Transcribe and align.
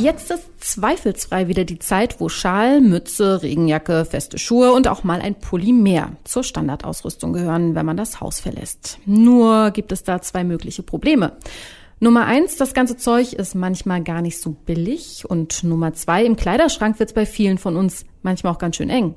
Jetzt 0.00 0.30
ist 0.30 0.44
zweifelsfrei 0.60 1.48
wieder 1.48 1.64
die 1.64 1.80
Zeit, 1.80 2.20
wo 2.20 2.28
Schal, 2.28 2.80
Mütze, 2.80 3.42
Regenjacke, 3.42 4.04
feste 4.04 4.38
Schuhe 4.38 4.72
und 4.72 4.86
auch 4.86 5.02
mal 5.02 5.20
ein 5.20 5.34
Pulli 5.34 5.72
mehr 5.72 6.12
zur 6.22 6.44
Standardausrüstung 6.44 7.32
gehören, 7.32 7.74
wenn 7.74 7.84
man 7.84 7.96
das 7.96 8.20
Haus 8.20 8.38
verlässt. 8.38 9.00
Nur 9.06 9.72
gibt 9.72 9.90
es 9.90 10.04
da 10.04 10.22
zwei 10.22 10.44
mögliche 10.44 10.84
Probleme. 10.84 11.32
Nummer 11.98 12.26
eins, 12.26 12.56
das 12.56 12.74
ganze 12.74 12.96
Zeug 12.96 13.32
ist 13.32 13.56
manchmal 13.56 14.04
gar 14.04 14.22
nicht 14.22 14.40
so 14.40 14.50
billig. 14.50 15.24
Und 15.28 15.64
Nummer 15.64 15.94
zwei, 15.94 16.24
im 16.24 16.36
Kleiderschrank 16.36 17.00
wird 17.00 17.10
es 17.10 17.14
bei 17.14 17.26
vielen 17.26 17.58
von 17.58 17.74
uns 17.74 18.04
manchmal 18.22 18.52
auch 18.52 18.58
ganz 18.58 18.76
schön 18.76 18.90
eng. 18.90 19.16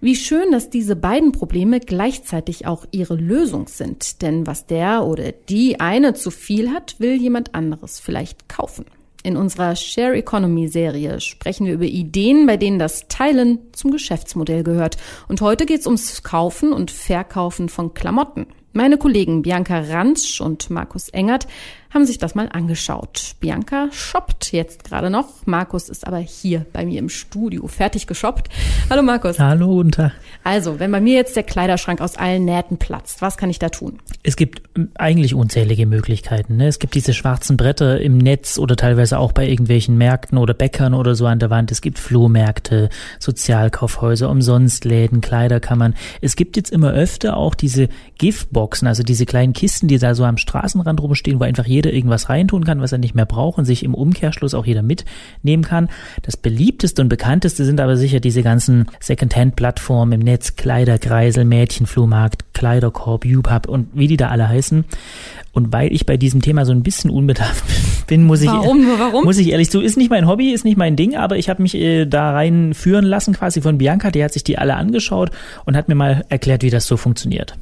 Wie 0.00 0.14
schön, 0.14 0.52
dass 0.52 0.70
diese 0.70 0.94
beiden 0.94 1.32
Probleme 1.32 1.80
gleichzeitig 1.80 2.64
auch 2.68 2.86
ihre 2.92 3.16
Lösung 3.16 3.66
sind. 3.66 4.22
Denn 4.22 4.46
was 4.46 4.66
der 4.66 5.04
oder 5.04 5.32
die 5.32 5.80
eine 5.80 6.14
zu 6.14 6.30
viel 6.30 6.70
hat, 6.70 7.00
will 7.00 7.20
jemand 7.20 7.56
anderes 7.56 7.98
vielleicht 7.98 8.48
kaufen. 8.48 8.84
In 9.24 9.36
unserer 9.36 9.76
Share 9.76 10.16
Economy 10.16 10.66
Serie 10.66 11.20
sprechen 11.20 11.66
wir 11.66 11.74
über 11.74 11.84
Ideen, 11.84 12.46
bei 12.46 12.56
denen 12.56 12.80
das 12.80 13.06
Teilen 13.06 13.60
zum 13.72 13.92
Geschäftsmodell 13.92 14.64
gehört. 14.64 14.96
Und 15.28 15.40
heute 15.40 15.64
geht 15.64 15.80
es 15.80 15.86
ums 15.86 16.24
Kaufen 16.24 16.72
und 16.72 16.90
Verkaufen 16.90 17.68
von 17.68 17.94
Klamotten. 17.94 18.46
Meine 18.72 18.98
Kollegen 18.98 19.42
Bianca 19.42 19.78
Ransch 19.78 20.40
und 20.40 20.70
Markus 20.70 21.08
Engert 21.10 21.46
haben 21.92 22.06
sich 22.06 22.18
das 22.18 22.34
mal 22.34 22.48
angeschaut. 22.50 23.34
Bianca 23.40 23.88
shoppt 23.92 24.52
jetzt 24.52 24.84
gerade 24.84 25.10
noch. 25.10 25.28
Markus 25.44 25.88
ist 25.88 26.06
aber 26.06 26.18
hier 26.18 26.64
bei 26.72 26.86
mir 26.86 26.98
im 26.98 27.08
Studio 27.08 27.66
fertig 27.66 28.06
geshoppt. 28.06 28.48
Hallo 28.88 29.02
Markus. 29.02 29.38
Hallo, 29.38 29.68
guten 29.68 29.92
Tag. 29.92 30.12
Also, 30.42 30.80
wenn 30.80 30.90
bei 30.90 31.00
mir 31.00 31.14
jetzt 31.14 31.36
der 31.36 31.42
Kleiderschrank 31.42 32.00
aus 32.00 32.16
allen 32.16 32.44
Nähten 32.44 32.78
platzt, 32.78 33.20
was 33.20 33.36
kann 33.36 33.50
ich 33.50 33.58
da 33.58 33.68
tun? 33.68 33.98
Es 34.22 34.36
gibt 34.36 34.62
eigentlich 34.94 35.34
unzählige 35.34 35.86
Möglichkeiten. 35.86 36.56
Ne? 36.56 36.68
Es 36.68 36.78
gibt 36.78 36.94
diese 36.94 37.12
schwarzen 37.12 37.56
Bretter 37.56 38.00
im 38.00 38.16
Netz 38.16 38.58
oder 38.58 38.76
teilweise 38.76 39.18
auch 39.18 39.32
bei 39.32 39.46
irgendwelchen 39.46 39.98
Märkten 39.98 40.38
oder 40.38 40.54
Bäckern 40.54 40.94
oder 40.94 41.14
so 41.14 41.26
an 41.26 41.38
der 41.38 41.50
Wand. 41.50 41.70
Es 41.70 41.82
gibt 41.82 41.98
Flohmärkte, 41.98 42.88
Sozialkaufhäuser, 43.18 44.30
Umsonstläden, 44.30 45.20
Kleiderkammern. 45.20 45.94
Es 46.22 46.36
gibt 46.36 46.56
jetzt 46.56 46.70
immer 46.70 46.92
öfter 46.92 47.36
auch 47.36 47.54
diese 47.54 47.88
Giftboxen, 48.16 48.88
also 48.88 49.02
diese 49.02 49.26
kleinen 49.26 49.52
Kisten, 49.52 49.88
die 49.88 49.98
da 49.98 50.14
so 50.14 50.24
am 50.24 50.38
Straßenrand 50.38 51.00
rumstehen, 51.00 51.38
wo 51.38 51.44
einfach 51.44 51.66
jeder 51.66 51.81
jeder 51.82 51.94
irgendwas 51.94 52.28
reintun 52.28 52.64
kann, 52.64 52.80
was 52.80 52.92
er 52.92 52.98
nicht 52.98 53.14
mehr 53.14 53.26
braucht 53.26 53.58
und 53.58 53.64
sich 53.64 53.82
im 53.82 53.94
Umkehrschluss 53.94 54.54
auch 54.54 54.66
jeder 54.66 54.82
mitnehmen 54.82 55.64
kann. 55.64 55.88
Das 56.22 56.36
beliebteste 56.36 57.02
und 57.02 57.08
bekannteste 57.08 57.64
sind 57.64 57.80
aber 57.80 57.96
sicher 57.96 58.20
diese 58.20 58.42
ganzen 58.42 58.86
Secondhand-Plattformen 59.00 60.12
im 60.12 60.20
Netz, 60.20 60.54
Kleiderkreisel, 60.56 61.44
Mädchenflohmarkt, 61.44 62.54
Kleiderkorb, 62.54 63.24
YouPub 63.24 63.68
und 63.68 63.88
wie 63.94 64.06
die 64.06 64.16
da 64.16 64.28
alle 64.28 64.48
heißen. 64.48 64.84
Und 65.52 65.72
weil 65.72 65.92
ich 65.92 66.06
bei 66.06 66.16
diesem 66.16 66.40
Thema 66.40 66.64
so 66.64 66.72
ein 66.72 66.82
bisschen 66.82 67.10
unbedarft 67.10 67.64
bin, 68.06 68.24
muss 68.24 68.40
ich, 68.40 68.48
warum, 68.48 68.86
warum? 68.98 69.24
muss 69.24 69.38
ich 69.38 69.50
ehrlich 69.50 69.70
zu, 69.70 69.80
ist 69.80 69.96
nicht 69.96 70.10
mein 70.10 70.26
Hobby, 70.26 70.52
ist 70.52 70.64
nicht 70.64 70.78
mein 70.78 70.96
Ding, 70.96 71.16
aber 71.16 71.36
ich 71.36 71.50
habe 71.50 71.62
mich 71.62 71.74
äh, 71.74 72.06
da 72.06 72.30
reinführen 72.30 73.04
lassen 73.04 73.34
quasi 73.34 73.60
von 73.60 73.78
Bianca, 73.78 74.10
die 74.10 74.22
hat 74.24 74.32
sich 74.32 74.44
die 74.44 74.56
alle 74.56 74.76
angeschaut 74.76 75.30
und 75.64 75.76
hat 75.76 75.88
mir 75.88 75.94
mal 75.94 76.24
erklärt, 76.28 76.62
wie 76.62 76.70
das 76.70 76.86
so 76.86 76.96
funktioniert. 76.96 77.56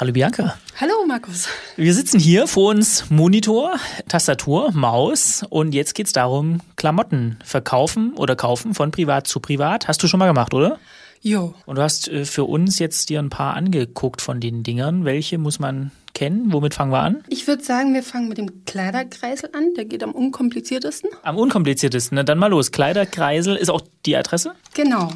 Hallo 0.00 0.12
Bianca. 0.12 0.56
Hallo 0.80 0.92
Markus. 1.08 1.48
Wir 1.74 1.92
sitzen 1.92 2.20
hier 2.20 2.46
vor 2.46 2.70
uns 2.70 3.10
Monitor, 3.10 3.80
Tastatur, 4.06 4.70
Maus 4.70 5.44
und 5.50 5.74
jetzt 5.74 5.96
geht 5.96 6.06
es 6.06 6.12
darum, 6.12 6.60
Klamotten 6.76 7.36
verkaufen 7.42 8.12
oder 8.14 8.36
kaufen 8.36 8.74
von 8.74 8.92
privat 8.92 9.26
zu 9.26 9.40
privat. 9.40 9.88
Hast 9.88 10.00
du 10.00 10.06
schon 10.06 10.20
mal 10.20 10.28
gemacht, 10.28 10.54
oder? 10.54 10.78
Jo. 11.20 11.52
Und 11.66 11.78
du 11.78 11.82
hast 11.82 12.06
äh, 12.06 12.24
für 12.24 12.44
uns 12.44 12.78
jetzt 12.78 13.08
dir 13.08 13.18
ein 13.18 13.28
paar 13.28 13.54
angeguckt 13.54 14.22
von 14.22 14.38
den 14.38 14.62
Dingern. 14.62 15.04
Welche 15.04 15.36
muss 15.36 15.58
man 15.58 15.90
kennen? 16.14 16.52
Womit 16.52 16.74
fangen 16.74 16.92
wir 16.92 17.00
an? 17.00 17.24
Ich 17.28 17.48
würde 17.48 17.64
sagen, 17.64 17.92
wir 17.92 18.04
fangen 18.04 18.28
mit 18.28 18.38
dem 18.38 18.64
Kleiderkreisel 18.66 19.50
an. 19.52 19.74
Der 19.74 19.84
geht 19.84 20.04
am 20.04 20.12
unkompliziertesten. 20.12 21.10
Am 21.24 21.36
unkompliziertesten. 21.36 22.14
Na 22.14 22.22
dann 22.22 22.38
mal 22.38 22.46
los. 22.46 22.70
Kleiderkreisel 22.70 23.56
ist 23.56 23.68
auch 23.68 23.82
die 24.06 24.16
Adresse? 24.16 24.54
Genau. 24.74 25.10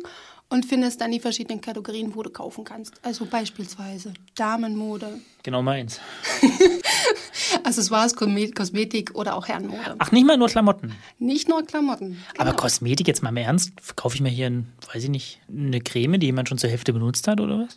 und 0.50 0.66
findest 0.66 1.00
dann 1.00 1.12
die 1.12 1.20
verschiedenen 1.20 1.60
Kategorien, 1.60 2.14
wo 2.14 2.22
du 2.22 2.30
kaufen 2.30 2.64
kannst. 2.64 2.94
Also 3.02 3.24
beispielsweise 3.24 4.12
Damenmode. 4.34 5.20
Genau 5.42 5.62
meins. 5.62 6.00
Accessoires, 7.64 8.14
Kosmetik 8.14 9.14
oder 9.14 9.36
auch 9.36 9.48
Herrenmode. 9.48 9.96
Ach, 9.98 10.12
nicht 10.12 10.26
mal 10.26 10.36
nur 10.36 10.48
Klamotten. 10.48 10.92
Nicht 11.18 11.48
nur 11.48 11.64
Klamotten. 11.64 12.18
Genau. 12.32 12.48
Aber 12.50 12.52
Kosmetik 12.52 13.08
jetzt 13.08 13.22
mal 13.22 13.30
im 13.30 13.36
Ernst, 13.36 13.72
kaufe 13.96 14.14
ich 14.14 14.20
mir 14.20 14.28
hier, 14.28 14.46
ein, 14.46 14.72
weiß 14.92 15.04
ich 15.04 15.10
nicht, 15.10 15.40
eine 15.48 15.80
Creme, 15.80 16.18
die 16.18 16.26
jemand 16.26 16.48
schon 16.48 16.58
zur 16.58 16.70
Hälfte 16.70 16.92
benutzt 16.92 17.28
hat 17.28 17.40
oder 17.40 17.60
was? 17.60 17.76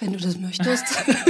Wenn 0.00 0.12
du 0.12 0.18
das 0.18 0.38
möchtest. 0.38 0.84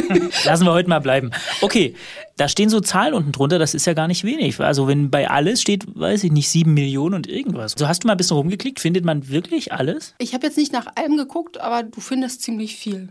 Lassen 0.44 0.65
wir 0.65 0.72
heute 0.72 0.88
mal 0.88 0.98
bleiben. 0.98 1.31
Okay, 1.62 1.94
da 2.37 2.48
stehen 2.48 2.69
so 2.69 2.81
Zahlen 2.81 3.15
unten 3.15 3.32
drunter, 3.32 3.59
das 3.59 3.75
ist 3.75 3.87
ja 3.87 3.94
gar 3.94 4.09
nicht 4.09 4.25
wenig. 4.25 4.60
Also 4.60 4.87
wenn 4.87 5.10
bei 5.10 5.31
alles 5.31 5.62
steht, 5.62 5.87
weiß 5.98 6.25
ich 6.25 6.32
nicht, 6.32 6.48
sieben 6.50 6.75
Millionen 6.75 7.15
und 7.15 7.27
irgendwas. 7.27 7.75
So 7.78 7.88
hast 7.88 8.04
du 8.04 8.09
mal 8.09 8.15
ein 8.15 8.19
bisschen 8.19 8.37
rumgeklickt, 8.37 8.81
findet 8.81 9.04
man 9.04 9.28
wirklich 9.28 9.72
alles? 9.72 10.15
Ich 10.19 10.34
habe 10.34 10.47
jetzt 10.47 10.59
nicht 10.59 10.72
nach 10.72 10.87
allem 10.97 11.16
geguckt, 11.16 11.59
aber 11.60 11.82
du 11.82 12.00
findest 12.00 12.43
ziemlich 12.43 12.77
viel. 12.77 13.09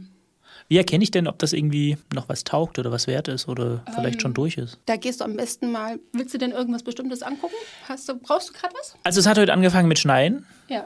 Wie 0.70 0.78
erkenne 0.78 1.04
ich 1.04 1.12
denn, 1.12 1.28
ob 1.28 1.40
das 1.40 1.54
irgendwie 1.54 1.98
noch 2.14 2.28
was 2.28 2.44
taugt 2.44 2.78
oder 2.78 2.92
was 2.92 3.08
wert 3.08 3.30
ist 3.30 3.48
oder 3.48 3.84
vielleicht 3.96 4.16
ähm, 4.16 4.20
schon 4.20 4.34
durch 4.34 4.58
ist? 4.58 4.80
Da 4.86 4.98
gehst 4.98 5.22
du 5.22 5.26
am 5.26 5.38
besten 5.38 5.72
mal. 5.72 6.00
Willst 6.12 6.34
du 6.34 6.38
denn 6.38 6.52
irgendwas 6.52 6.84
Bestimmtes 6.84 7.22
angucken? 7.24 7.56
Hast 7.88 8.10
du, 8.10 8.16
brauchst 8.16 8.50
du 8.50 8.54
gerade 8.54 8.74
was? 8.78 8.96
Also 9.04 9.22
es 9.22 9.28
hat 9.28 9.38
heute 9.38 9.54
angefangen 9.54 9.88
mit 9.88 9.98
Schneien. 9.98 10.46
Ja. 10.68 10.86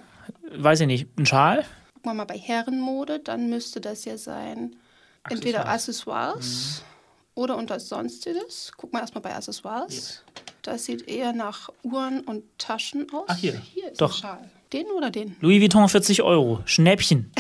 Weiß 0.56 0.82
ich 0.82 0.88
nicht, 0.88 1.08
ein 1.18 1.26
Schal? 1.26 1.66
Gucken 1.96 2.12
wir 2.12 2.14
mal 2.14 2.26
bei 2.26 2.38
Herrenmode, 2.38 3.20
dann 3.20 3.50
müsste 3.50 3.82
das 3.82 4.06
ja 4.06 4.18
sein 4.18 4.76
Accessoires. 5.24 5.32
entweder 5.32 5.68
Accessoires 5.68 6.84
mhm. 6.84 7.42
oder 7.42 7.58
unter 7.58 7.80
Sonstiges. 7.80 8.72
Guck 8.78 8.94
mal 8.94 9.00
erstmal 9.00 9.24
bei 9.24 9.36
Accessoires. 9.36 10.24
Ja. 10.26 10.44
Das 10.62 10.86
sieht 10.86 11.08
eher 11.08 11.34
nach 11.34 11.70
Uhren 11.82 12.22
und 12.22 12.44
Taschen 12.60 13.08
aus. 13.12 13.26
Ach 13.28 13.38
hier, 13.38 13.54
hier 13.54 13.92
ist 13.92 14.00
Doch. 14.00 14.12
ein 14.12 14.22
Schal. 14.22 14.52
Den 14.74 14.86
oder 14.96 15.12
den? 15.12 15.36
Louis 15.42 15.62
Vuitton 15.62 15.90
40 15.90 16.22
Euro. 16.22 16.62
Schnäppchen. 16.66 17.32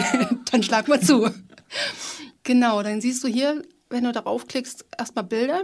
dann 0.50 0.62
schlag 0.62 0.88
mal 0.88 1.00
zu. 1.00 1.30
Genau, 2.42 2.82
dann 2.82 3.00
siehst 3.00 3.22
du 3.22 3.28
hier, 3.28 3.62
wenn 3.90 4.04
du 4.04 4.12
darauf 4.12 4.48
klickst, 4.48 4.84
erstmal 4.98 5.24
Bilder. 5.24 5.62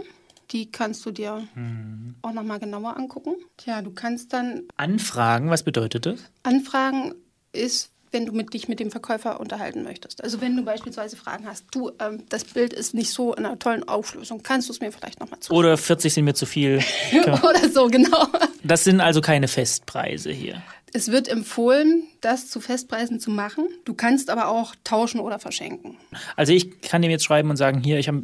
Die 0.51 0.71
kannst 0.71 1.05
du 1.05 1.11
dir 1.11 1.45
hm. 1.53 2.15
auch 2.21 2.31
nochmal 2.31 2.59
genauer 2.59 2.95
angucken. 2.95 3.35
Tja, 3.57 3.81
du 3.81 3.91
kannst 3.91 4.31
dann. 4.31 4.63
Anfragen, 4.77 5.49
was 5.49 5.63
bedeutet 5.63 6.05
das? 6.05 6.21
Anfragen 6.43 7.13
ist, 7.51 7.91
wenn 8.11 8.25
du 8.25 8.31
mit, 8.31 8.53
dich 8.53 8.69
mit 8.69 8.79
dem 8.79 8.89
Verkäufer 8.89 9.41
unterhalten 9.41 9.83
möchtest. 9.83 10.23
Also 10.23 10.39
wenn 10.39 10.55
du 10.55 10.63
beispielsweise 10.63 11.17
Fragen 11.17 11.45
hast, 11.45 11.65
du, 11.71 11.91
ähm, 11.99 12.23
das 12.29 12.45
Bild 12.45 12.71
ist 12.71 12.93
nicht 12.93 13.11
so 13.11 13.33
in 13.33 13.45
einer 13.45 13.59
tollen 13.59 13.85
Auflösung, 13.85 14.41
kannst 14.43 14.69
du 14.69 14.73
es 14.73 14.79
mir 14.79 14.93
vielleicht 14.93 15.19
nochmal 15.19 15.41
zu. 15.41 15.53
Oder 15.53 15.77
40 15.77 16.13
sind 16.13 16.23
mir 16.23 16.33
zu 16.33 16.45
viel. 16.45 16.81
Oder 17.43 17.69
so, 17.69 17.87
genau. 17.87 18.27
Das 18.63 18.85
sind 18.85 19.01
also 19.01 19.19
keine 19.19 19.49
Festpreise 19.49 20.31
hier. 20.31 20.61
Es 20.93 21.11
wird 21.11 21.27
empfohlen, 21.27 22.03
das 22.21 22.49
zu 22.49 22.59
Festpreisen 22.59 23.19
zu 23.19 23.29
machen. 23.29 23.67
Du 23.85 23.93
kannst 23.93 24.29
aber 24.29 24.47
auch 24.47 24.73
tauschen 24.83 25.19
oder 25.19 25.37
verschenken. 25.37 25.97
Also 26.35 26.53
ich 26.53 26.81
kann 26.81 27.01
dem 27.01 27.11
jetzt 27.11 27.25
schreiben 27.25 27.49
und 27.49 27.57
sagen, 27.57 27.83
hier, 27.83 27.99
ich 27.99 28.07
habe 28.07 28.23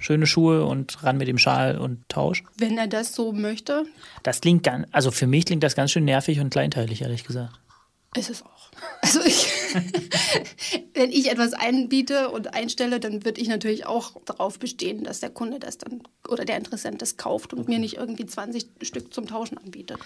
schöne 0.00 0.26
Schuhe 0.26 0.64
und 0.64 1.02
ran 1.02 1.16
mit 1.16 1.28
dem 1.28 1.38
Schal 1.38 1.78
und 1.78 2.06
tausch. 2.08 2.44
Wenn 2.58 2.76
er 2.76 2.88
das 2.88 3.14
so 3.14 3.32
möchte. 3.32 3.84
Das 4.22 4.40
klingt 4.40 4.62
ganz, 4.62 4.86
also 4.92 5.10
für 5.10 5.26
mich 5.26 5.46
klingt 5.46 5.62
das 5.62 5.74
ganz 5.74 5.92
schön 5.92 6.04
nervig 6.04 6.40
und 6.40 6.50
kleinteilig, 6.50 7.02
ehrlich 7.02 7.24
gesagt. 7.24 7.58
Ist 8.16 8.30
es 8.30 8.42
auch. 8.42 8.70
Also 9.00 9.20
ich, 9.24 9.48
wenn 10.94 11.10
ich 11.10 11.30
etwas 11.30 11.52
einbiete 11.52 12.30
und 12.30 12.54
einstelle, 12.54 13.00
dann 13.00 13.24
würde 13.24 13.40
ich 13.40 13.48
natürlich 13.48 13.86
auch 13.86 14.12
darauf 14.24 14.58
bestehen, 14.58 15.04
dass 15.04 15.20
der 15.20 15.30
Kunde 15.30 15.58
das 15.58 15.78
dann 15.78 16.02
oder 16.28 16.44
der 16.44 16.56
Interessent 16.56 17.02
das 17.02 17.16
kauft 17.16 17.52
und 17.52 17.68
mir 17.68 17.78
nicht 17.78 17.96
irgendwie 17.96 18.26
20 18.26 18.66
Stück 18.82 19.12
zum 19.12 19.26
Tauschen 19.26 19.58
anbietet. 19.58 19.98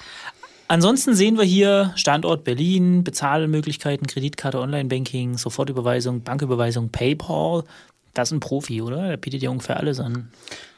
Ansonsten 0.70 1.15
sehen 1.15 1.38
wir 1.38 1.44
hier 1.44 1.93
Standort 1.97 2.44
Berlin, 2.44 3.03
Bezahlmöglichkeiten, 3.03 4.06
Kreditkarte, 4.06 4.61
Online-Banking, 4.61 5.38
Sofortüberweisung, 5.38 6.23
Banküberweisung, 6.23 6.91
PayPal. 6.91 7.65
Das 8.12 8.29
ist 8.29 8.32
ein 8.32 8.41
Profi, 8.41 8.82
oder? 8.82 9.09
Der 9.09 9.17
bietet 9.17 9.41
ja 9.41 9.49
ungefähr 9.49 9.79
alles 9.79 9.99
an. 9.99 10.31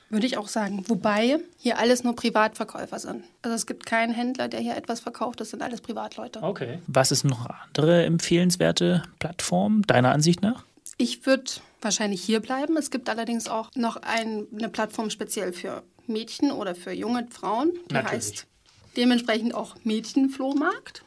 Würde 0.09 0.27
ich 0.27 0.39
auch 0.39 0.47
sagen. 0.47 0.85
Wobei 0.89 1.41
hier 1.59 1.79
alles 1.79 2.05
nur 2.05 2.15
Privatverkäufer 2.15 3.01
sind. 3.01 3.25
Also 3.43 3.57
es 3.57 3.67
gibt 3.67 3.85
keinen 3.85 4.13
Händler, 4.13 4.47
der 4.47 4.61
hier 4.61 4.77
etwas 4.77 5.01
verkauft. 5.01 5.41
Das 5.41 5.51
sind 5.51 5.63
alles 5.63 5.81
Privatleute. 5.81 6.41
Okay. 6.43 6.79
Was 6.87 7.11
ist 7.11 7.25
noch 7.25 7.49
andere 7.49 8.05
empfehlenswerte 8.05 9.03
Plattform, 9.19 9.83
deiner 9.83 10.13
Ansicht 10.13 10.41
nach? 10.41 10.65
Ich 10.99 11.27
würde 11.27 11.45
wahrscheinlich 11.81 12.23
hier 12.23 12.41
bleiben. 12.41 12.77
Es 12.77 12.91
gibt 12.93 13.09
allerdings 13.09 13.49
auch 13.49 13.71
noch 13.75 13.97
ein, 13.97 14.47
eine 14.57 14.69
Plattform 14.69 15.11
speziell 15.11 15.53
für 15.53 15.83
Mädchen 16.07 16.53
oder 16.53 16.77
für 16.77 16.93
junge 16.93 17.27
Frauen. 17.31 17.73
Die 17.89 17.95
Natürlich. 17.95 18.13
heißt 18.13 18.47
dementsprechend 18.97 19.55
auch 19.55 19.77
Mädchenflohmarkt. 19.85 21.05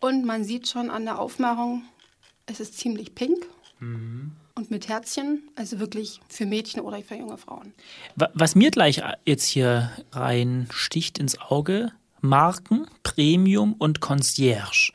Und 0.00 0.24
man 0.24 0.44
sieht 0.44 0.68
schon 0.68 0.90
an 0.90 1.04
der 1.04 1.18
Aufmachung, 1.18 1.82
es 2.46 2.60
ist 2.60 2.78
ziemlich 2.78 3.14
pink 3.14 3.46
und 3.80 4.70
mit 4.70 4.88
Herzchen, 4.88 5.42
also 5.54 5.78
wirklich 5.78 6.20
für 6.28 6.46
Mädchen 6.46 6.80
oder 6.80 7.00
für 7.02 7.14
junge 7.14 7.36
Frauen. 7.38 7.72
Wa- 8.16 8.30
Was 8.34 8.54
mir 8.56 8.70
gleich 8.72 9.02
jetzt 9.24 9.44
hier 9.46 9.90
reinsticht 10.12 11.18
ins 11.18 11.38
Auge, 11.40 11.92
Marken, 12.20 12.86
Premium 13.04 13.74
und 13.74 14.00
Concierge. 14.00 14.92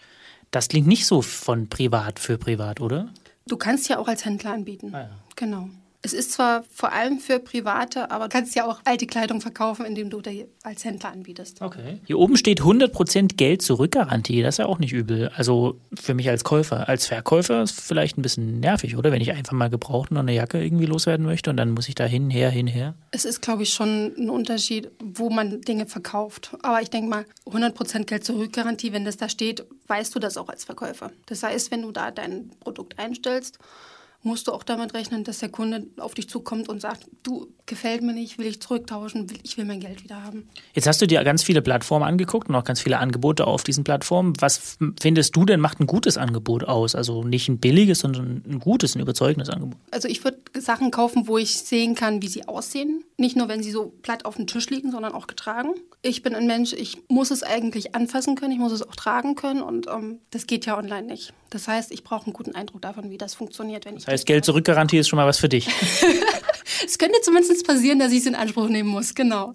Das 0.52 0.68
klingt 0.68 0.88
nicht 0.88 1.06
so 1.06 1.22
von 1.22 1.70
privat 1.70 2.20
für 2.20 2.38
privat, 2.38 2.82
oder? 2.82 3.10
Du 3.48 3.56
kannst 3.58 3.88
ja 3.90 4.00
auch 4.00 4.08
als 4.10 4.26
Händler 4.26 4.52
anbieten. 4.52 4.94
Ah 4.94 5.02
ja. 5.04 5.10
Genau. 5.38 5.70
Es 6.06 6.12
ist 6.12 6.34
zwar 6.34 6.66
vor 6.70 6.92
allem 6.92 7.20
für 7.20 7.40
Private, 7.40 8.12
aber 8.12 8.26
du 8.26 8.30
kannst 8.30 8.56
ja 8.56 8.66
auch 8.68 8.82
alte 8.84 9.08
Kleidung 9.08 9.40
verkaufen, 9.40 9.86
indem 9.86 10.10
du 10.10 10.20
die 10.20 10.46
als 10.62 10.84
Händler 10.84 11.14
anbietest. 11.14 11.62
Okay. 11.62 12.02
Hier 12.06 12.20
oben 12.20 12.36
steht 12.36 12.62
100% 12.62 13.36
Geld 13.38 13.62
zurück-Garantie. 13.62 14.42
Das 14.42 14.56
ist 14.56 14.58
ja 14.60 14.66
auch 14.66 14.80
nicht 14.80 14.92
übel. 14.92 15.32
Also 15.34 15.80
für 15.94 16.14
mich 16.14 16.28
als 16.30 16.44
Käufer. 16.44 16.90
Als 16.90 17.08
Verkäufer 17.08 17.64
ist 17.64 17.80
vielleicht 17.80 18.18
ein 18.18 18.22
bisschen 18.22 18.60
nervig, 18.60 18.98
oder? 18.98 19.14
Wenn 19.14 19.22
ich 19.22 19.32
einfach 19.32 19.54
mal 19.54 19.70
gebraucht 19.70 20.12
noch 20.12 20.20
eine 20.20 20.34
Jacke 20.34 20.62
irgendwie 20.62 20.88
loswerden 20.88 21.26
möchte 21.26 21.50
und 21.50 21.56
dann 21.56 21.72
muss 21.72 21.88
ich 21.88 21.96
da 21.96 22.04
hin, 22.04 22.30
her, 22.30 22.50
hin, 22.50 22.68
her. 22.68 22.96
Es 23.12 23.24
ist, 23.24 23.42
glaube 23.42 23.64
ich, 23.64 23.74
schon 23.74 24.14
ein 24.18 24.30
Unterschied, 24.30 24.92
wo 25.02 25.30
man 25.30 25.62
Dinge 25.62 25.86
verkauft. 25.86 26.58
Aber 26.64 26.82
ich 26.82 26.90
denke 26.90 27.10
mal, 27.10 27.26
100% 27.46 28.04
Geld 28.04 28.26
zurück-Garantie, 28.26 28.92
wenn 28.92 29.06
das 29.06 29.16
da 29.16 29.30
steht, 29.30 29.66
weißt 29.88 30.14
du 30.14 30.20
das 30.20 30.36
auch 30.36 30.50
als 30.50 30.66
Verkäufer. 30.66 31.12
Das 31.28 31.44
heißt, 31.44 31.72
wenn 31.72 31.82
du 31.82 31.94
da 31.94 32.12
dein 32.12 32.50
Produkt 32.60 33.00
einstellst, 33.00 33.58
musst 34.24 34.48
du 34.48 34.52
auch 34.52 34.64
damit 34.64 34.94
rechnen, 34.94 35.24
dass 35.24 35.40
der 35.40 35.50
Kunde 35.50 35.88
auf 35.98 36.14
dich 36.14 36.30
zukommt 36.30 36.70
und 36.70 36.81
sagt, 36.81 37.08
du, 37.24 37.48
gefällt 37.66 38.02
mir 38.02 38.14
nicht, 38.14 38.38
will 38.38 38.48
ich 38.48 38.62
zurücktauschen, 38.62 39.30
will, 39.30 39.38
ich 39.44 39.58
will 39.58 39.66
mein 39.66 39.80
Geld 39.80 40.04
wieder 40.04 40.24
haben. 40.24 40.48
Jetzt 40.74 40.88
hast 40.88 41.02
du 41.02 41.08
dir 41.08 41.24
ganz 41.24 41.44
viele 41.44 41.62
Plattformen 41.62 42.06
angeguckt 42.06 42.50
und 42.50 42.56
auch 42.56 42.64
ganz 42.64 42.81
viele 42.81 42.98
Angebote 42.98 43.46
auf 43.46 43.64
diesen 43.64 43.84
Plattformen. 43.84 44.34
Was 44.40 44.78
findest 45.00 45.36
du 45.36 45.46
denn 45.46 45.60
macht 45.60 45.80
ein 45.80 45.88
gutes 45.88 46.18
Angebot 46.18 46.64
aus? 46.64 46.96
Also 46.96 47.24
nicht 47.24 47.50
ein 47.50 47.60
billiges, 47.60 48.00
sondern 48.00 48.44
ein 48.48 48.60
gutes, 48.60 48.96
ein 48.96 49.02
überzeugendes 49.02 49.50
Angebot. 49.50 49.78
Also 49.92 50.08
ich 50.08 50.24
würde 50.24 50.40
Sachen 50.58 50.92
kaufen, 50.92 51.28
wo 51.28 51.38
ich 51.38 51.60
sehen 51.60 51.96
kann, 51.96 52.22
wie 52.22 52.28
sie 52.28 52.48
aussehen. 52.48 53.04
Nicht 53.18 53.36
nur, 53.36 53.48
wenn 53.48 53.62
sie 53.62 53.72
so 53.72 53.94
platt 54.02 54.26
auf 54.26 54.36
dem 54.36 54.48
Tisch 54.48 54.69
liegen, 54.69 54.92
sondern 54.92 55.14
auch 55.14 55.28
getragen. 55.28 55.69
Ich 56.02 56.24
bin 56.24 56.36
ein 56.36 56.48
Mensch, 56.48 56.74
ich 56.74 56.98
muss 57.10 57.31
es 57.31 57.44
eigentlich 57.44 57.96
anfassen 57.96 58.36
können, 58.36 58.54
ich 58.54 58.60
muss 58.60 58.72
es 58.72 58.88
auch 58.88 58.96
tragen 58.96 59.36
können 59.36 59.62
und 59.62 59.88
ähm, 59.88 60.19
das 60.31 60.48
geht 60.48 60.66
ja 60.66 60.78
online 60.78 61.08
nicht. 61.08 61.34
Das 61.54 61.68
heißt, 61.68 61.92
ich 61.92 62.04
brauche 62.04 62.26
einen 62.26 62.34
guten 62.34 62.56
Eindruck 62.56 62.82
davon, 62.82 63.12
wie 63.12 63.18
das 63.20 63.36
funktioniert, 63.36 63.86
wenn 63.86 63.96
ich 63.96 64.06
Das 64.06 64.12
heißt, 64.12 64.26
Geld 64.26 64.44
zurück-Garantie 64.44 64.98
ist 64.98 65.08
schon 65.08 65.18
mal 65.18 65.28
was 65.28 65.40
für 65.40 65.50
dich. 65.50 65.70
Es 66.86 66.98
könnte 66.98 67.20
zumindest 67.22 67.66
passieren, 67.66 68.00
dass 68.00 68.12
ich 68.12 68.20
es 68.20 68.26
in 68.26 68.36
Anspruch 68.36 68.68
nehmen 68.68 68.90
muss, 68.90 69.16
genau. 69.16 69.54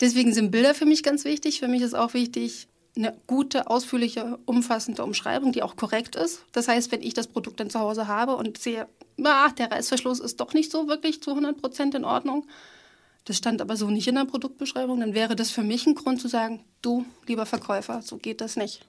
Deswegen 0.00 0.32
sind 0.32 0.50
Bilder 0.50 0.74
für 0.74 0.86
mich 0.86 1.02
ganz 1.02 1.24
wichtig. 1.24 1.58
Für 1.58 1.68
mich 1.68 1.82
ist 1.82 1.94
auch 1.94 2.14
wichtig, 2.14 2.68
eine 2.96 3.14
gute, 3.26 3.68
ausführliche, 3.68 4.38
umfassende 4.46 5.04
Umschreibung, 5.04 5.52
die 5.52 5.62
auch 5.62 5.76
korrekt 5.76 6.16
ist. 6.16 6.44
Das 6.52 6.68
heißt, 6.68 6.92
wenn 6.92 7.02
ich 7.02 7.12
das 7.14 7.26
Produkt 7.26 7.60
dann 7.60 7.70
zu 7.70 7.80
Hause 7.80 8.06
habe 8.06 8.36
und 8.36 8.56
sehe, 8.56 8.86
ah, 9.24 9.50
der 9.50 9.72
Reißverschluss 9.72 10.20
ist 10.20 10.40
doch 10.40 10.54
nicht 10.54 10.70
so 10.70 10.88
wirklich 10.88 11.22
zu 11.22 11.30
100 11.30 11.60
Prozent 11.60 11.94
in 11.94 12.04
Ordnung, 12.04 12.46
das 13.24 13.36
stand 13.36 13.60
aber 13.60 13.76
so 13.76 13.90
nicht 13.90 14.08
in 14.08 14.14
der 14.14 14.24
Produktbeschreibung, 14.24 15.00
dann 15.00 15.14
wäre 15.14 15.36
das 15.36 15.50
für 15.50 15.62
mich 15.62 15.86
ein 15.86 15.94
Grund 15.94 16.20
zu 16.20 16.28
sagen, 16.28 16.64
du, 16.80 17.04
lieber 17.26 17.46
Verkäufer, 17.46 18.02
so 18.02 18.16
geht 18.16 18.40
das 18.40 18.56
nicht. 18.56 18.86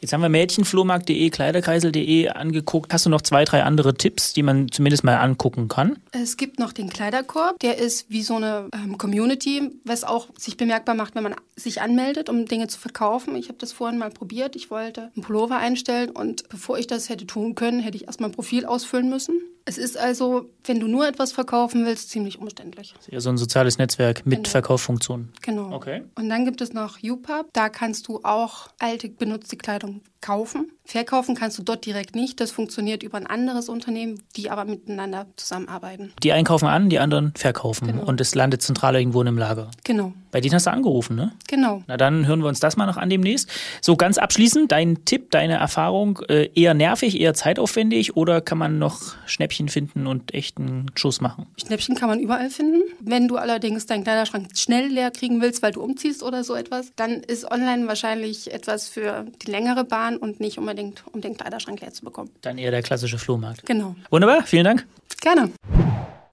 Jetzt 0.00 0.12
haben 0.12 0.20
wir 0.20 0.28
Mädchenflohmarkt.de, 0.28 1.30
Kleiderkreisel.de 1.30 2.28
angeguckt. 2.28 2.92
Hast 2.92 3.06
du 3.06 3.10
noch 3.10 3.22
zwei, 3.22 3.44
drei 3.44 3.62
andere 3.62 3.94
Tipps, 3.94 4.32
die 4.32 4.42
man 4.42 4.70
zumindest 4.70 5.04
mal 5.04 5.16
angucken 5.16 5.68
kann? 5.68 5.98
Es 6.12 6.36
gibt 6.36 6.58
noch 6.58 6.72
den 6.72 6.90
Kleiderkorb, 6.90 7.58
der 7.60 7.78
ist 7.78 8.10
wie 8.10 8.22
so 8.22 8.36
eine 8.36 8.68
ähm, 8.72 8.98
Community, 8.98 9.70
was 9.84 10.04
auch 10.04 10.28
sich 10.38 10.56
bemerkbar 10.56 10.94
macht, 10.94 11.14
wenn 11.14 11.22
man 11.22 11.34
sich 11.56 11.80
anmeldet, 11.80 12.28
um 12.28 12.46
Dinge 12.46 12.68
zu 12.68 12.78
verkaufen. 12.78 13.36
Ich 13.36 13.48
habe 13.48 13.58
das 13.58 13.72
vorhin 13.72 13.98
mal 13.98 14.10
probiert. 14.10 14.56
Ich 14.56 14.70
wollte 14.70 15.10
einen 15.14 15.24
Pullover 15.24 15.56
einstellen 15.56 16.10
und 16.10 16.48
bevor 16.48 16.78
ich 16.78 16.86
das 16.86 17.08
hätte 17.08 17.26
tun 17.26 17.54
können, 17.54 17.80
hätte 17.80 17.96
ich 17.96 18.06
erstmal 18.06 18.30
ein 18.30 18.34
Profil 18.34 18.66
ausfüllen 18.66 19.08
müssen. 19.08 19.40
Es 19.68 19.78
ist 19.78 19.98
also, 19.98 20.48
wenn 20.64 20.78
du 20.78 20.86
nur 20.86 21.08
etwas 21.08 21.32
verkaufen 21.32 21.84
willst, 21.86 22.10
ziemlich 22.10 22.38
umständlich. 22.38 22.94
Ja 23.10 23.18
so 23.20 23.30
ein 23.30 23.36
soziales 23.36 23.78
Netzwerk 23.78 24.24
mit 24.24 24.38
Genau. 24.38 24.48
Verkaufsfunktionen. 24.48 25.32
Genau. 25.42 25.72
Okay. 25.74 26.04
Und 26.14 26.28
dann 26.28 26.44
gibt 26.44 26.60
es 26.60 26.72
noch 26.72 26.98
UPub. 27.02 27.48
Da 27.52 27.68
kannst 27.68 28.06
du 28.06 28.20
auch 28.22 28.68
alte, 28.78 29.08
benutzte 29.08 29.56
Kleidung 29.56 30.02
kaufen. 30.26 30.72
Verkaufen 30.84 31.34
kannst 31.34 31.58
du 31.58 31.62
dort 31.62 31.86
direkt 31.86 32.14
nicht. 32.14 32.40
Das 32.40 32.50
funktioniert 32.50 33.02
über 33.02 33.16
ein 33.16 33.26
anderes 33.26 33.68
Unternehmen, 33.68 34.22
die 34.36 34.50
aber 34.50 34.64
miteinander 34.64 35.26
zusammenarbeiten. 35.36 36.12
Die 36.22 36.32
einkaufen 36.32 36.66
an, 36.66 36.88
die 36.88 36.98
anderen 36.98 37.32
verkaufen. 37.36 37.88
Genau. 37.88 38.04
Und 38.04 38.20
es 38.20 38.34
landet 38.34 38.62
zentral 38.62 38.96
irgendwo 38.96 39.20
in 39.20 39.28
einem 39.28 39.38
Lager. 39.38 39.70
Genau. 39.84 40.12
Bei 40.30 40.40
denen 40.40 40.54
hast 40.54 40.66
du 40.66 40.70
angerufen, 40.70 41.16
ne? 41.16 41.32
Genau. 41.48 41.82
Na 41.86 41.96
dann 41.96 42.26
hören 42.26 42.40
wir 42.40 42.48
uns 42.48 42.60
das 42.60 42.76
mal 42.76 42.86
noch 42.86 42.96
an 42.96 43.08
demnächst. 43.08 43.48
So 43.80 43.96
ganz 43.96 44.18
abschließend, 44.18 44.70
dein 44.70 45.04
Tipp, 45.04 45.30
deine 45.30 45.54
Erfahrung, 45.54 46.20
äh, 46.28 46.50
eher 46.54 46.74
nervig, 46.74 47.20
eher 47.20 47.34
zeitaufwendig 47.34 48.16
oder 48.16 48.40
kann 48.40 48.58
man 48.58 48.78
noch 48.78 49.14
Schnäppchen 49.26 49.68
finden 49.68 50.06
und 50.06 50.34
echten 50.34 50.86
Schuss 50.94 51.20
machen? 51.20 51.46
Schnäppchen 51.56 51.94
kann 51.94 52.08
man 52.08 52.20
überall 52.20 52.50
finden. 52.50 52.82
Wenn 53.00 53.28
du 53.28 53.36
allerdings 53.36 53.86
deinen 53.86 54.04
Kleiderschrank 54.04 54.48
schnell 54.54 54.88
leer 54.88 55.10
kriegen 55.10 55.40
willst, 55.40 55.62
weil 55.62 55.72
du 55.72 55.82
umziehst 55.82 56.22
oder 56.22 56.44
so 56.44 56.54
etwas, 56.54 56.92
dann 56.96 57.12
ist 57.12 57.50
online 57.50 57.88
wahrscheinlich 57.88 58.52
etwas 58.52 58.88
für 58.88 59.26
die 59.42 59.50
längere 59.50 59.84
Bahn 59.84 60.15
und 60.16 60.40
nicht 60.40 60.58
unbedingt, 60.58 61.04
um 61.12 61.20
den 61.20 61.36
Kleiderschrank 61.36 61.80
leer 61.80 61.92
zu 61.92 62.04
bekommen. 62.04 62.30
Dann 62.42 62.58
eher 62.58 62.70
der 62.70 62.82
klassische 62.82 63.18
Flohmarkt. 63.18 63.64
Genau. 63.66 63.94
Wunderbar, 64.10 64.42
vielen 64.44 64.64
Dank. 64.64 64.86
Gerne. 65.20 65.50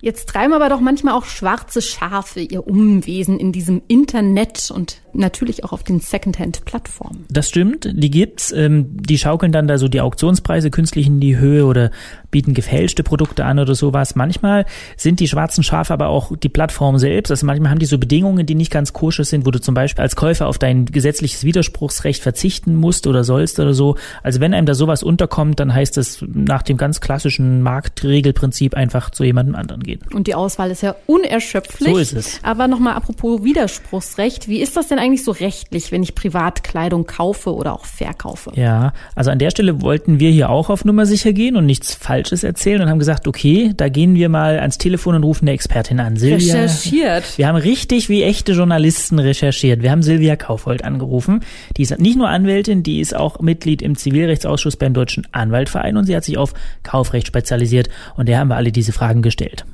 Jetzt 0.01 0.27
treiben 0.27 0.53
aber 0.53 0.67
doch 0.67 0.81
manchmal 0.81 1.13
auch 1.13 1.25
schwarze 1.25 1.81
Schafe 1.81 2.41
ihr 2.41 2.67
Umwesen 2.67 3.39
in 3.39 3.53
diesem 3.53 3.81
Internet 3.87 4.69
und 4.69 5.02
natürlich 5.15 5.63
auch 5.63 5.71
auf 5.71 5.83
den 5.83 5.99
Secondhand-Plattformen. 5.99 7.25
Das 7.29 7.49
stimmt, 7.49 7.89
die 7.91 8.11
gibt's. 8.11 8.51
Ähm, 8.51 8.87
die 8.91 9.17
schaukeln 9.17 9.51
dann 9.51 9.67
da 9.67 9.77
so 9.77 9.87
die 9.87 10.01
Auktionspreise 10.01 10.71
künstlich 10.71 11.07
in 11.07 11.19
die 11.19 11.37
Höhe 11.37 11.65
oder 11.65 11.91
bieten 12.31 12.53
gefälschte 12.53 13.03
Produkte 13.03 13.45
an 13.45 13.59
oder 13.59 13.75
sowas. 13.75 14.15
Manchmal 14.15 14.65
sind 14.97 15.19
die 15.19 15.27
schwarzen 15.27 15.63
Schafe 15.63 15.93
aber 15.93 16.07
auch 16.07 16.35
die 16.35 16.49
Plattform 16.49 16.97
selbst. 16.97 17.31
Also 17.31 17.45
manchmal 17.45 17.71
haben 17.71 17.79
die 17.79 17.85
so 17.85 17.97
Bedingungen, 17.97 18.45
die 18.45 18.55
nicht 18.55 18.71
ganz 18.71 18.91
koscher 18.91 19.23
sind, 19.23 19.45
wo 19.45 19.51
du 19.51 19.61
zum 19.61 19.75
Beispiel 19.75 20.01
als 20.01 20.15
Käufer 20.15 20.47
auf 20.47 20.57
dein 20.57 20.85
gesetzliches 20.85 21.43
Widerspruchsrecht 21.43 22.21
verzichten 22.21 22.75
musst 22.75 23.07
oder 23.07 23.23
sollst 23.23 23.59
oder 23.59 23.73
so. 23.73 23.95
Also 24.23 24.39
wenn 24.39 24.53
einem 24.53 24.65
da 24.65 24.73
sowas 24.73 25.03
unterkommt, 25.03 25.59
dann 25.59 25.73
heißt 25.73 25.97
es 25.97 26.25
nach 26.27 26.63
dem 26.63 26.77
ganz 26.77 27.01
klassischen 27.01 27.61
Marktregelprinzip 27.61 28.73
einfach 28.73 29.11
zu 29.11 29.23
jemandem 29.23 29.55
anderen 29.55 29.83
gehen. 29.83 30.01
Und 30.13 30.27
die 30.27 30.35
Auswahl 30.35 30.71
ist 30.71 30.81
ja 30.81 30.95
unerschöpflich. 31.05 31.93
So 31.93 31.97
ist 31.97 32.13
es. 32.13 32.39
Aber 32.43 32.67
nochmal 32.67 32.95
apropos 32.95 33.43
Widerspruchsrecht. 33.43 34.47
Wie 34.47 34.61
ist 34.61 34.75
das 34.75 34.87
denn 34.87 34.99
eigentlich 35.03 35.25
so 35.25 35.31
rechtlich, 35.31 35.91
wenn 35.91 36.01
ich 36.01 36.15
Privatkleidung 36.15 37.05
kaufe 37.05 37.53
oder 37.53 37.73
auch 37.73 37.85
verkaufe? 37.85 38.51
Ja, 38.55 38.93
also 39.15 39.31
an 39.31 39.39
der 39.39 39.51
Stelle 39.51 39.81
wollten 39.81 40.21
wir 40.21 40.31
hier 40.31 40.49
auch 40.49 40.69
auf 40.69 40.85
Nummer 40.85 41.05
sicher 41.05 41.33
gehen 41.33 41.57
und 41.57 41.65
nichts 41.65 41.93
Falsches 41.93 42.43
erzählen 42.45 42.81
und 42.81 42.89
haben 42.89 42.99
gesagt, 42.99 43.27
okay, 43.27 43.73
da 43.75 43.89
gehen 43.89 44.15
wir 44.15 44.29
mal 44.29 44.59
ans 44.59 44.77
Telefon 44.77 45.15
und 45.15 45.23
rufen 45.23 45.45
eine 45.45 45.51
Expertin 45.51 45.99
an. 45.99 46.15
Silvia. 46.15 46.53
Recherchiert. 46.55 47.37
Wir 47.37 47.47
haben 47.47 47.57
richtig 47.57 48.07
wie 48.07 48.23
echte 48.23 48.53
Journalisten 48.53 49.19
recherchiert. 49.19 49.81
Wir 49.81 49.91
haben 49.91 50.03
Silvia 50.03 50.37
Kaufhold 50.37 50.85
angerufen. 50.85 51.41
Die 51.75 51.81
ist 51.81 51.99
nicht 51.99 52.17
nur 52.17 52.29
Anwältin, 52.29 52.81
die 52.81 53.01
ist 53.01 53.13
auch 53.13 53.41
Mitglied 53.41 53.81
im 53.81 53.97
Zivilrechtsausschuss 53.97 54.77
beim 54.77 54.93
Deutschen 54.93 55.27
Anwaltverein 55.33 55.97
und 55.97 56.05
sie 56.05 56.15
hat 56.15 56.23
sich 56.23 56.37
auf 56.37 56.53
Kaufrecht 56.83 57.27
spezialisiert 57.27 57.89
und 58.15 58.29
der 58.29 58.39
haben 58.39 58.47
wir 58.47 58.55
alle 58.55 58.71
diese 58.71 58.93
Fragen 58.93 59.21
gestellt. 59.21 59.65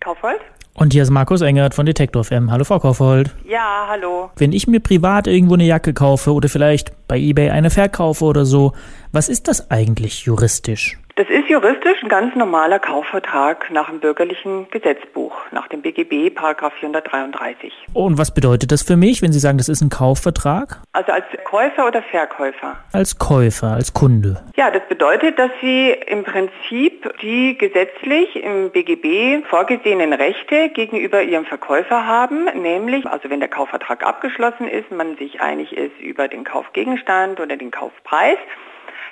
Kaufhold? 0.00 0.40
Und 0.80 0.94
hier 0.94 1.02
ist 1.02 1.10
Markus 1.10 1.42
Engert 1.42 1.74
von 1.74 1.84
Detektor 1.84 2.24
FM. 2.24 2.50
Hallo 2.50 2.64
Frau 2.64 2.78
Kaufhold. 2.78 3.36
Ja, 3.46 3.84
hallo. 3.86 4.30
Wenn 4.36 4.54
ich 4.54 4.66
mir 4.66 4.80
privat 4.80 5.26
irgendwo 5.26 5.52
eine 5.52 5.66
Jacke 5.66 5.92
kaufe 5.92 6.32
oder 6.32 6.48
vielleicht 6.48 6.92
bei 7.06 7.18
eBay 7.18 7.50
eine 7.50 7.68
verkaufe 7.68 8.24
oder 8.24 8.46
so, 8.46 8.72
was 9.12 9.28
ist 9.28 9.46
das 9.46 9.70
eigentlich 9.70 10.24
juristisch? 10.24 10.98
Das 11.20 11.28
ist 11.28 11.50
juristisch 11.50 12.02
ein 12.02 12.08
ganz 12.08 12.34
normaler 12.34 12.78
Kaufvertrag 12.78 13.70
nach 13.70 13.90
dem 13.90 14.00
bürgerlichen 14.00 14.70
Gesetzbuch, 14.70 15.34
nach 15.50 15.68
dem 15.68 15.82
BGB, 15.82 16.34
Paragraph 16.34 16.72
433. 16.80 17.70
Und 17.92 18.16
was 18.16 18.32
bedeutet 18.32 18.72
das 18.72 18.82
für 18.82 18.96
mich, 18.96 19.20
wenn 19.20 19.30
Sie 19.30 19.38
sagen, 19.38 19.58
das 19.58 19.68
ist 19.68 19.82
ein 19.82 19.90
Kaufvertrag? 19.90 20.80
Also 20.92 21.12
als 21.12 21.26
Käufer 21.44 21.86
oder 21.86 22.02
Verkäufer? 22.04 22.78
Als 22.94 23.18
Käufer, 23.18 23.66
als 23.66 23.92
Kunde. 23.92 24.42
Ja, 24.56 24.70
das 24.70 24.80
bedeutet, 24.88 25.38
dass 25.38 25.50
Sie 25.60 25.90
im 25.90 26.24
Prinzip 26.24 27.12
die 27.20 27.58
gesetzlich 27.58 28.36
im 28.36 28.70
BGB 28.70 29.46
vorgesehenen 29.46 30.14
Rechte 30.14 30.70
gegenüber 30.70 31.22
Ihrem 31.22 31.44
Verkäufer 31.44 32.06
haben, 32.06 32.46
nämlich, 32.62 33.04
also 33.06 33.28
wenn 33.28 33.40
der 33.40 33.50
Kaufvertrag 33.50 34.06
abgeschlossen 34.06 34.66
ist, 34.66 34.90
man 34.90 35.18
sich 35.18 35.42
einig 35.42 35.76
ist 35.76 36.00
über 36.00 36.28
den 36.28 36.44
Kaufgegenstand 36.44 37.40
oder 37.40 37.58
den 37.58 37.70
Kaufpreis, 37.70 38.38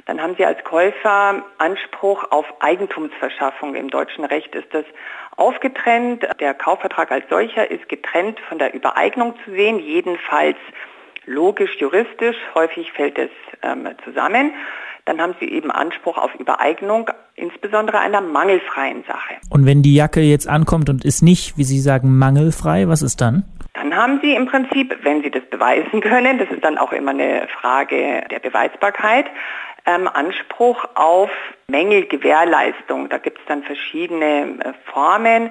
dann 0.08 0.22
haben 0.22 0.36
Sie 0.38 0.44
als 0.46 0.64
Käufer 0.64 1.44
Anspruch 1.58 2.24
auf 2.30 2.46
Eigentumsverschaffung. 2.60 3.74
Im 3.74 3.90
deutschen 3.90 4.24
Recht 4.24 4.54
ist 4.54 4.72
das 4.72 4.86
aufgetrennt. 5.36 6.26
Der 6.40 6.54
Kaufvertrag 6.54 7.12
als 7.12 7.28
solcher 7.28 7.70
ist 7.70 7.90
getrennt 7.90 8.40
von 8.48 8.58
der 8.58 8.72
Übereignung 8.72 9.34
zu 9.44 9.50
sehen, 9.50 9.78
jedenfalls 9.78 10.56
logisch, 11.26 11.76
juristisch, 11.78 12.36
häufig 12.54 12.90
fällt 12.92 13.18
es 13.18 13.30
ähm, 13.62 13.86
zusammen 14.02 14.54
dann 15.08 15.22
haben 15.22 15.34
Sie 15.40 15.46
eben 15.46 15.70
Anspruch 15.70 16.18
auf 16.18 16.34
Übereignung, 16.34 17.10
insbesondere 17.34 17.98
einer 17.98 18.20
mangelfreien 18.20 19.04
Sache. 19.04 19.36
Und 19.48 19.64
wenn 19.64 19.82
die 19.82 19.94
Jacke 19.94 20.20
jetzt 20.20 20.46
ankommt 20.46 20.90
und 20.90 21.02
ist 21.02 21.22
nicht, 21.22 21.56
wie 21.56 21.64
Sie 21.64 21.80
sagen, 21.80 22.18
mangelfrei, 22.18 22.88
was 22.88 23.00
ist 23.00 23.22
dann? 23.22 23.44
Dann 23.72 23.96
haben 23.96 24.20
Sie 24.22 24.34
im 24.34 24.46
Prinzip, 24.46 24.98
wenn 25.02 25.22
Sie 25.22 25.30
das 25.30 25.44
beweisen 25.50 26.00
können, 26.02 26.38
das 26.38 26.50
ist 26.50 26.62
dann 26.62 26.76
auch 26.76 26.92
immer 26.92 27.12
eine 27.12 27.48
Frage 27.58 28.22
der 28.30 28.38
Beweisbarkeit, 28.40 29.26
ähm, 29.88 30.06
Anspruch 30.06 30.84
auf 30.94 31.30
Mängelgewährleistung. 31.68 33.08
Da 33.08 33.18
gibt 33.18 33.38
es 33.38 33.44
dann 33.46 33.62
verschiedene 33.62 34.58
äh, 34.62 34.72
Formen 34.92 35.50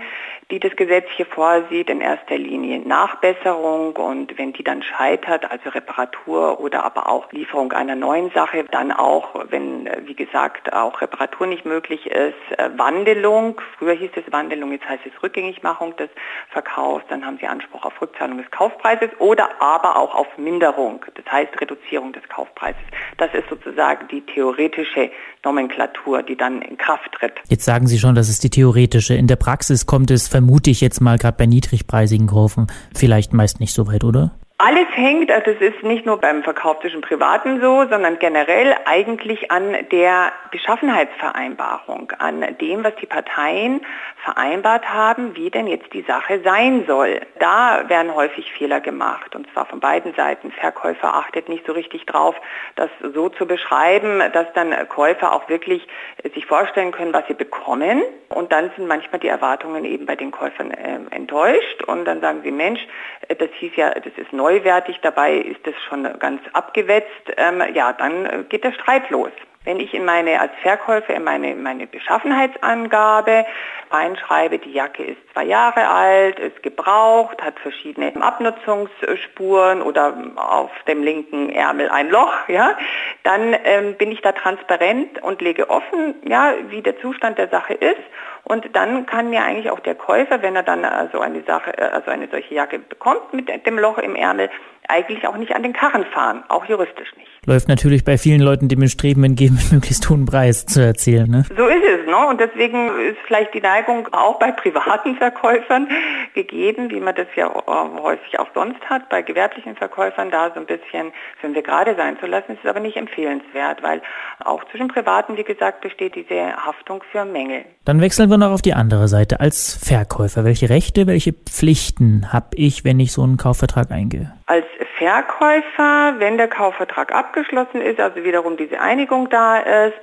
die 0.49 0.59
das 0.59 0.75
Gesetz 0.77 1.05
hier 1.15 1.25
vorsieht, 1.25 1.89
in 1.89 1.99
erster 1.99 2.37
Linie 2.37 2.79
Nachbesserung 2.79 3.93
und 3.97 4.37
wenn 4.37 4.53
die 4.53 4.63
dann 4.63 4.81
scheitert, 4.81 5.49
also 5.51 5.69
Reparatur 5.69 6.61
oder 6.61 6.85
aber 6.85 7.09
auch 7.09 7.29
Lieferung 7.33 7.73
einer 7.73 7.95
neuen 7.95 8.31
Sache, 8.31 8.63
dann 8.71 8.93
auch, 8.93 9.35
wenn, 9.49 9.89
wie 10.05 10.13
gesagt, 10.13 10.71
auch 10.71 11.01
Reparatur 11.01 11.47
nicht 11.47 11.65
möglich 11.65 12.05
ist, 12.05 12.35
äh, 12.57 12.69
Wandelung, 12.77 13.59
früher 13.77 13.93
hieß 13.93 14.11
es 14.15 14.31
Wandelung, 14.31 14.71
jetzt 14.71 14.87
heißt 14.87 15.03
es 15.05 15.21
Rückgängigmachung 15.21 15.97
des 15.97 16.09
Verkaufs, 16.51 17.03
dann 17.09 17.25
haben 17.25 17.37
Sie 17.41 17.47
Anspruch 17.47 17.83
auf 17.83 18.01
Rückzahlung 18.01 18.37
des 18.37 18.49
Kaufpreises 18.49 19.09
oder 19.19 19.49
aber 19.61 19.97
auch 19.97 20.15
auf 20.15 20.27
Minderung, 20.37 21.03
das 21.15 21.25
heißt 21.29 21.59
Reduzierung 21.59 22.13
des 22.13 22.23
Kaufpreises. 22.29 22.81
Das 23.17 23.33
ist 23.33 23.49
sozusagen 23.49 24.07
die 24.07 24.21
theoretische 24.21 25.11
Nomenklatur, 25.43 26.23
die 26.23 26.35
dann 26.35 26.61
in 26.61 26.77
Kraft 26.77 27.11
tritt. 27.13 27.33
Jetzt 27.49 27.65
sagen 27.65 27.87
Sie 27.87 27.99
schon, 27.99 28.15
das 28.15 28.29
ist 28.29 28.43
die 28.43 28.49
theoretische. 28.49 29.13
In 29.13 29.27
der 29.27 29.35
Praxis 29.35 29.85
kommt 29.85 30.11
es 30.11 30.27
vermute 30.37 30.69
ich 30.69 30.81
jetzt 30.81 31.01
mal 31.01 31.17
gerade 31.17 31.35
bei 31.35 31.47
niedrigpreisigen 31.47 32.27
Kurven 32.27 32.67
vielleicht 32.93 33.33
meist 33.33 33.59
nicht 33.59 33.73
so 33.73 33.87
weit, 33.87 34.03
oder? 34.03 34.35
Alles 34.59 34.87
hängt, 34.95 35.29
also 35.29 35.51
das 35.51 35.61
ist 35.61 35.83
nicht 35.83 36.07
nur 36.07 36.17
beim 36.17 36.41
Verkauf 36.41 36.79
zwischen 36.79 37.01
Privaten 37.01 37.61
so, 37.61 37.85
sondern 37.87 38.17
generell 38.17 38.75
eigentlich 38.85 39.51
an 39.51 39.77
der 39.91 40.31
Beschaffenheitsvereinbarung, 40.49 42.11
an 42.17 42.43
dem, 42.59 42.83
was 42.83 42.95
die 42.95 43.05
Parteien 43.05 43.81
vereinbart 44.23 44.91
haben, 44.91 45.35
wie 45.35 45.51
denn 45.51 45.67
jetzt 45.67 45.93
die 45.93 46.01
Sache 46.01 46.41
sein 46.43 46.85
soll. 46.87 47.21
Da 47.37 47.87
werden 47.87 48.15
häufig 48.15 48.51
Fehler 48.51 48.79
gemacht 48.79 49.35
und 49.35 49.47
zwar 49.53 49.67
von 49.67 49.79
beiden 49.79 50.15
Seiten. 50.15 50.51
Verkäufer 50.51 51.13
achtet 51.13 51.49
nicht 51.49 51.67
so 51.67 51.73
richtig 51.73 52.07
drauf, 52.07 52.35
das 52.75 52.89
so 53.13 53.29
zu 53.29 53.45
beschreiben, 53.45 54.23
dass 54.33 54.51
dann 54.53 54.73
Käufer 54.89 55.33
auch 55.33 55.47
wirklich 55.49 55.87
sich 56.33 56.47
vorstellen 56.47 56.91
können, 56.91 57.13
was 57.13 57.27
sie 57.27 57.35
bekommen 57.35 58.01
und 58.29 58.51
dann 58.51 58.71
sind 58.75 58.87
manchmal 58.87 59.19
die 59.19 59.27
Erwartungen 59.27 59.85
eben 59.85 60.07
bei 60.07 60.15
den 60.15 60.31
Käufern 60.31 60.71
äh, 60.71 60.99
enttäuscht 61.11 61.83
und 61.85 62.05
dann 62.05 62.21
sagen 62.21 62.41
sie, 62.43 62.51
Mensch, 62.51 62.81
das 63.27 63.49
hieß 63.59 63.75
ja, 63.75 63.91
das 63.91 64.13
ist 64.17 64.33
neu 64.33 64.46
neuwertig, 64.47 64.99
dabei 65.01 65.33
ist 65.33 65.65
es 65.67 65.75
schon 65.89 66.03
ganz 66.19 66.41
abgewetzt, 66.53 67.33
ähm, 67.35 67.61
ja, 67.73 67.93
dann 67.93 68.25
äh, 68.25 68.43
geht 68.47 68.63
der 68.63 68.71
Streit 68.71 69.09
los. 69.09 69.31
Wenn 69.65 69.81
ich 69.81 69.93
in 69.93 70.05
meine, 70.05 70.39
als 70.39 70.51
Verkäufer 70.61 71.13
in 71.13 71.25
meine, 71.25 71.53
meine 71.53 71.87
Beschaffenheitsangabe 71.87 73.45
reinschreibe, 73.91 74.59
die 74.59 74.71
Jacke 74.71 75.03
ist 75.03 75.17
zwei 75.33 75.45
Jahre 75.45 75.87
alt, 75.87 76.39
ist 76.39 76.63
gebraucht, 76.63 77.41
hat 77.41 77.59
verschiedene 77.59 78.13
Abnutzungsspuren 78.21 79.81
oder 79.81 80.15
auf 80.35 80.71
dem 80.87 81.03
linken 81.03 81.49
Ärmel 81.49 81.89
ein 81.89 82.09
Loch, 82.09 82.47
ja, 82.47 82.77
dann 83.23 83.55
ähm, 83.63 83.95
bin 83.95 84.11
ich 84.11 84.21
da 84.21 84.31
transparent 84.31 85.21
und 85.21 85.41
lege 85.41 85.69
offen, 85.69 86.15
ja, 86.27 86.53
wie 86.69 86.81
der 86.81 86.99
Zustand 86.99 87.37
der 87.37 87.49
Sache 87.49 87.73
ist. 87.73 88.01
Und 88.43 88.75
dann 88.77 89.05
kann 89.05 89.29
mir 89.29 89.43
eigentlich 89.43 89.69
auch 89.71 89.81
der 89.81 89.95
Käufer, 89.95 90.41
wenn 90.41 90.55
er 90.55 90.63
dann 90.63 90.85
also 90.85 91.19
eine 91.19 91.43
Sache, 91.43 91.77
äh, 91.77 91.81
also 91.81 92.11
eine 92.11 92.29
solche 92.29 92.55
Jacke 92.55 92.79
bekommt 92.79 93.33
mit 93.33 93.49
dem 93.65 93.77
Loch 93.77 93.97
im 93.97 94.15
Ärmel, 94.15 94.49
eigentlich 94.87 95.27
auch 95.27 95.35
nicht 95.35 95.53
an 95.53 95.63
den 95.63 95.73
Karren 95.73 96.05
fahren, 96.05 96.43
auch 96.47 96.65
juristisch 96.65 97.13
nicht 97.17 97.27
läuft 97.47 97.69
natürlich 97.69 98.03
bei 98.03 98.17
vielen 98.17 98.41
Leuten, 98.41 98.67
die 98.67 98.75
dem 98.75 98.87
Streben 98.87 99.23
entgehen, 99.23 99.55
mit 99.55 99.71
möglichst 99.71 100.07
hohen 100.09 100.25
Preis 100.25 100.65
zu 100.65 100.81
erzielen. 100.81 101.31
Ne? 101.31 101.45
So 101.57 101.65
ist 101.65 101.83
es, 101.83 102.05
ne? 102.05 102.27
Und 102.29 102.39
deswegen 102.39 102.89
ist 103.09 103.17
vielleicht 103.25 103.53
die 103.53 103.61
Neigung 103.61 103.76
auch 104.11 104.39
bei 104.39 104.51
privaten 104.51 105.15
Verkäufern 105.15 105.89
gegeben, 106.33 106.89
wie 106.91 106.99
man 106.99 107.15
das 107.15 107.27
ja 107.35 107.47
äh, 107.47 108.01
häufig 108.01 108.39
auch 108.39 108.47
sonst 108.53 108.81
hat, 108.89 109.09
bei 109.09 109.21
gewerblichen 109.21 109.75
Verkäufern 109.75 110.29
da 110.31 110.51
so 110.53 110.59
ein 110.59 110.65
bisschen 110.65 111.11
für 111.41 111.53
wir 111.53 111.63
gerade 111.63 111.95
sein 111.95 112.17
zu 112.19 112.25
lassen, 112.27 112.53
ist 112.53 112.65
aber 112.65 112.79
nicht 112.79 112.97
empfehlenswert, 112.97 113.81
weil 113.83 114.01
auch 114.43 114.63
zwischen 114.71 114.87
Privaten, 114.87 115.37
wie 115.37 115.43
gesagt, 115.43 115.81
besteht 115.81 116.15
diese 116.15 116.55
Haftung 116.55 117.03
für 117.11 117.25
Mängel. 117.25 117.65
Dann 117.85 117.99
wechseln 118.01 118.29
wir 118.29 118.37
noch 118.37 118.51
auf 118.51 118.61
die 118.61 118.73
andere 118.73 119.07
Seite. 119.07 119.39
Als 119.39 119.77
Verkäufer, 119.83 120.45
welche 120.45 120.69
Rechte, 120.69 121.07
welche 121.07 121.33
Pflichten 121.33 122.31
habe 122.31 122.49
ich, 122.55 122.85
wenn 122.85 122.99
ich 122.99 123.11
so 123.11 123.23
einen 123.23 123.37
Kaufvertrag 123.37 123.91
eingehe? 123.91 124.33
Als 124.45 124.65
Verkäufer, 124.97 126.15
wenn 126.19 126.37
der 126.37 126.47
Kaufvertrag 126.47 127.13
abgeschlossen 127.13 127.81
ist, 127.81 127.99
also 127.99 128.23
wiederum 128.23 128.57
diese 128.57 128.79
Einigung 128.79 129.29
da 129.29 129.57
ist, 129.57 129.97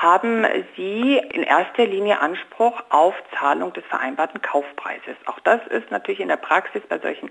haben 0.00 0.46
Sie 0.76 1.18
in 1.18 1.42
erster 1.42 1.86
Linie 1.86 2.20
Anspruch 2.20 2.82
auf 2.88 3.14
Zahlung 3.38 3.74
des 3.74 3.84
vereinbarten 3.84 4.40
Kaufpreises. 4.40 5.16
Auch 5.26 5.38
das 5.40 5.60
ist 5.66 5.90
natürlich 5.90 6.20
in 6.20 6.28
der 6.28 6.38
Praxis 6.38 6.82
bei 6.88 6.98
solchen 6.98 7.30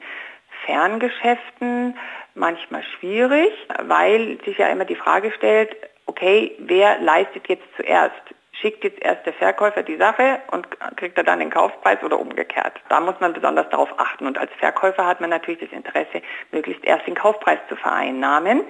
Ferngeschäften 0.65 1.97
manchmal 2.35 2.83
schwierig, 2.83 3.51
weil 3.81 4.37
sich 4.45 4.59
ja 4.59 4.67
immer 4.67 4.85
die 4.85 4.95
Frage 4.95 5.31
stellt, 5.31 5.75
okay, 6.05 6.55
wer 6.59 6.99
leistet 6.99 7.47
jetzt 7.47 7.65
zuerst? 7.75 8.13
schickt 8.61 8.83
jetzt 8.83 9.01
erst 9.01 9.25
der 9.25 9.31
Verkäufer 9.33 9.83
die 9.83 9.95
Sache 9.95 10.39
und 10.51 10.67
kriegt 10.97 11.17
er 11.17 11.23
dann 11.23 11.39
den 11.39 11.49
Kaufpreis 11.49 12.03
oder 12.03 12.19
umgekehrt. 12.19 12.73
Da 12.89 12.99
muss 12.99 13.15
man 13.21 13.31
besonders 13.31 13.69
darauf 13.69 13.89
achten. 13.97 14.27
Und 14.27 14.37
als 14.37 14.51
Verkäufer 14.59 15.05
hat 15.05 15.21
man 15.21 15.29
natürlich 15.29 15.61
das 15.61 15.71
Interesse, 15.71 16.21
möglichst 16.51 16.83
erst 16.83 17.07
den 17.07 17.15
Kaufpreis 17.15 17.59
zu 17.69 17.77
vereinnahmen 17.77 18.63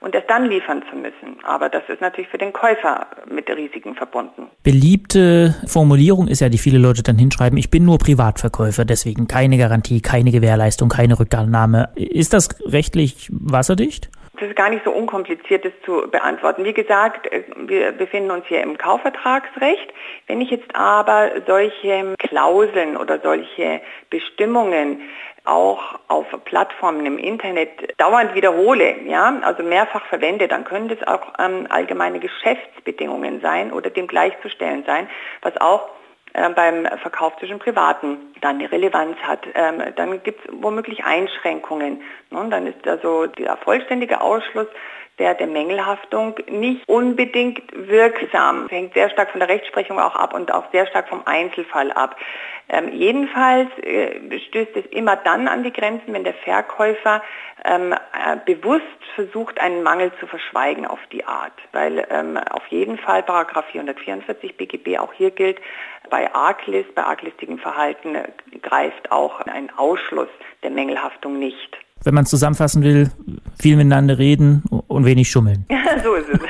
und 0.00 0.14
erst 0.14 0.30
dann 0.30 0.46
liefern 0.46 0.82
zu 0.90 0.96
müssen. 0.96 1.38
Aber 1.44 1.68
das 1.68 1.82
ist 1.88 2.00
natürlich 2.00 2.30
für 2.30 2.38
den 2.38 2.52
Käufer 2.52 3.06
mit 3.30 3.48
Risiken 3.48 3.94
verbunden. 3.94 4.48
Beliebte 4.62 5.54
Formulierung 5.66 6.28
ist 6.28 6.40
ja, 6.40 6.48
die 6.48 6.58
viele 6.58 6.78
Leute 6.78 7.02
dann 7.02 7.18
hinschreiben, 7.18 7.58
ich 7.58 7.70
bin 7.70 7.84
nur 7.84 7.98
Privatverkäufer, 7.98 8.84
deswegen 8.84 9.28
keine 9.28 9.58
Garantie, 9.58 10.00
keine 10.00 10.30
Gewährleistung, 10.30 10.88
keine 10.88 11.18
Rückannahme. 11.18 11.90
Ist 11.94 12.32
das 12.32 12.48
rechtlich 12.66 13.28
wasserdicht? 13.30 14.10
das 14.40 14.48
ist 14.48 14.56
gar 14.56 14.70
nicht 14.70 14.84
so 14.84 14.90
unkompliziert, 14.90 15.64
das 15.64 15.72
zu 15.84 16.08
beantworten. 16.10 16.64
Wie 16.64 16.72
gesagt, 16.72 17.30
äh, 17.30 17.42
wir 17.56 17.92
befinden 17.92 18.30
uns 18.30 18.46
hier 18.46 18.62
im 18.62 18.78
Kaufvertragsrecht. 18.78 19.92
Wenn 20.26 20.40
ich 20.40 20.50
jetzt 20.50 20.74
aber 20.74 21.30
solche 21.46 22.14
Klauseln 22.18 22.96
oder 22.96 23.20
solche 23.20 23.82
Bestimmungen 24.08 25.02
auch 25.50 25.98
auf 26.08 26.26
Plattformen 26.44 27.04
im 27.04 27.18
Internet 27.18 27.70
dauernd 27.98 28.34
wiederhole, 28.34 29.02
ja, 29.02 29.40
also 29.42 29.62
mehrfach 29.62 30.04
verwende, 30.06 30.48
dann 30.48 30.64
können 30.64 30.88
das 30.88 31.06
auch 31.06 31.34
ähm, 31.38 31.66
allgemeine 31.68 32.20
Geschäftsbedingungen 32.20 33.40
sein 33.40 33.72
oder 33.72 33.90
dem 33.90 34.06
gleichzustellen 34.06 34.84
sein, 34.86 35.08
was 35.42 35.56
auch 35.60 35.88
äh, 36.32 36.48
beim 36.50 36.86
Verkauf 37.02 37.36
zwischen 37.38 37.58
Privaten 37.58 38.18
dann 38.40 38.56
eine 38.56 38.70
Relevanz 38.70 39.16
hat. 39.18 39.40
Ähm, 39.54 39.82
dann 39.96 40.22
gibt 40.22 40.44
es 40.44 40.52
womöglich 40.52 41.04
Einschränkungen. 41.04 42.02
Ne? 42.30 42.46
Dann 42.48 42.66
ist 42.66 42.86
also 42.86 43.26
der 43.26 43.56
vollständige 43.56 44.20
Ausschluss 44.20 44.68
der, 45.20 45.34
der 45.34 45.46
Mängelhaftung 45.46 46.34
nicht 46.50 46.88
unbedingt 46.88 47.62
wirksam. 47.74 48.62
Das 48.62 48.72
hängt 48.72 48.94
sehr 48.94 49.10
stark 49.10 49.30
von 49.30 49.40
der 49.40 49.48
Rechtsprechung 49.48 50.00
auch 50.00 50.16
ab 50.16 50.34
und 50.34 50.52
auch 50.52 50.64
sehr 50.72 50.86
stark 50.86 51.08
vom 51.08 51.22
Einzelfall 51.26 51.92
ab. 51.92 52.16
Ähm, 52.68 52.92
jedenfalls 52.92 53.68
äh, 53.82 54.38
stößt 54.48 54.76
es 54.76 54.86
immer 54.86 55.16
dann 55.16 55.46
an 55.48 55.62
die 55.62 55.72
Grenzen, 55.72 56.12
wenn 56.12 56.24
der 56.24 56.34
Verkäufer 56.34 57.22
ähm, 57.64 57.92
äh, 57.92 58.36
bewusst 58.46 58.84
versucht, 59.14 59.60
einen 59.60 59.82
Mangel 59.82 60.12
zu 60.20 60.26
verschweigen 60.26 60.86
auf 60.86 61.00
die 61.12 61.24
Art. 61.24 61.52
Weil 61.72 62.06
ähm, 62.10 62.36
auf 62.36 62.66
jeden 62.68 62.96
Fall 62.96 63.22
Paragraph 63.22 63.66
444 63.72 64.56
BGB 64.56 64.98
auch 64.98 65.12
hier 65.12 65.32
gilt, 65.32 65.60
bei 66.10 66.32
Arglist, 66.34 66.94
bei 66.94 67.02
arglistigem 67.02 67.58
Verhalten 67.58 68.14
äh, 68.14 68.28
greift 68.62 69.12
auch 69.12 69.40
ein 69.40 69.70
Ausschluss 69.76 70.28
der 70.62 70.70
Mängelhaftung 70.70 71.38
nicht. 71.38 71.76
Wenn 72.02 72.14
man 72.14 72.24
zusammenfassen 72.26 72.82
will, 72.82 73.10
viel 73.60 73.76
miteinander 73.76 74.18
reden 74.18 74.62
und 74.88 75.04
wenig 75.04 75.30
schummeln. 75.30 75.66
So 76.04 76.14
ist 76.14 76.28
es. 76.32 76.40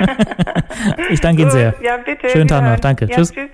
ich 1.11 1.21
danke 1.21 1.43
Ihnen 1.43 1.51
sehr. 1.51 1.75
Ja, 1.83 1.97
bitte. 1.97 2.29
Schönen 2.29 2.47
Tag 2.47 2.63
noch. 2.63 2.79
Danke. 2.79 3.07
Ja, 3.07 3.17
tschüss. 3.17 3.33
tschüss. 3.33 3.49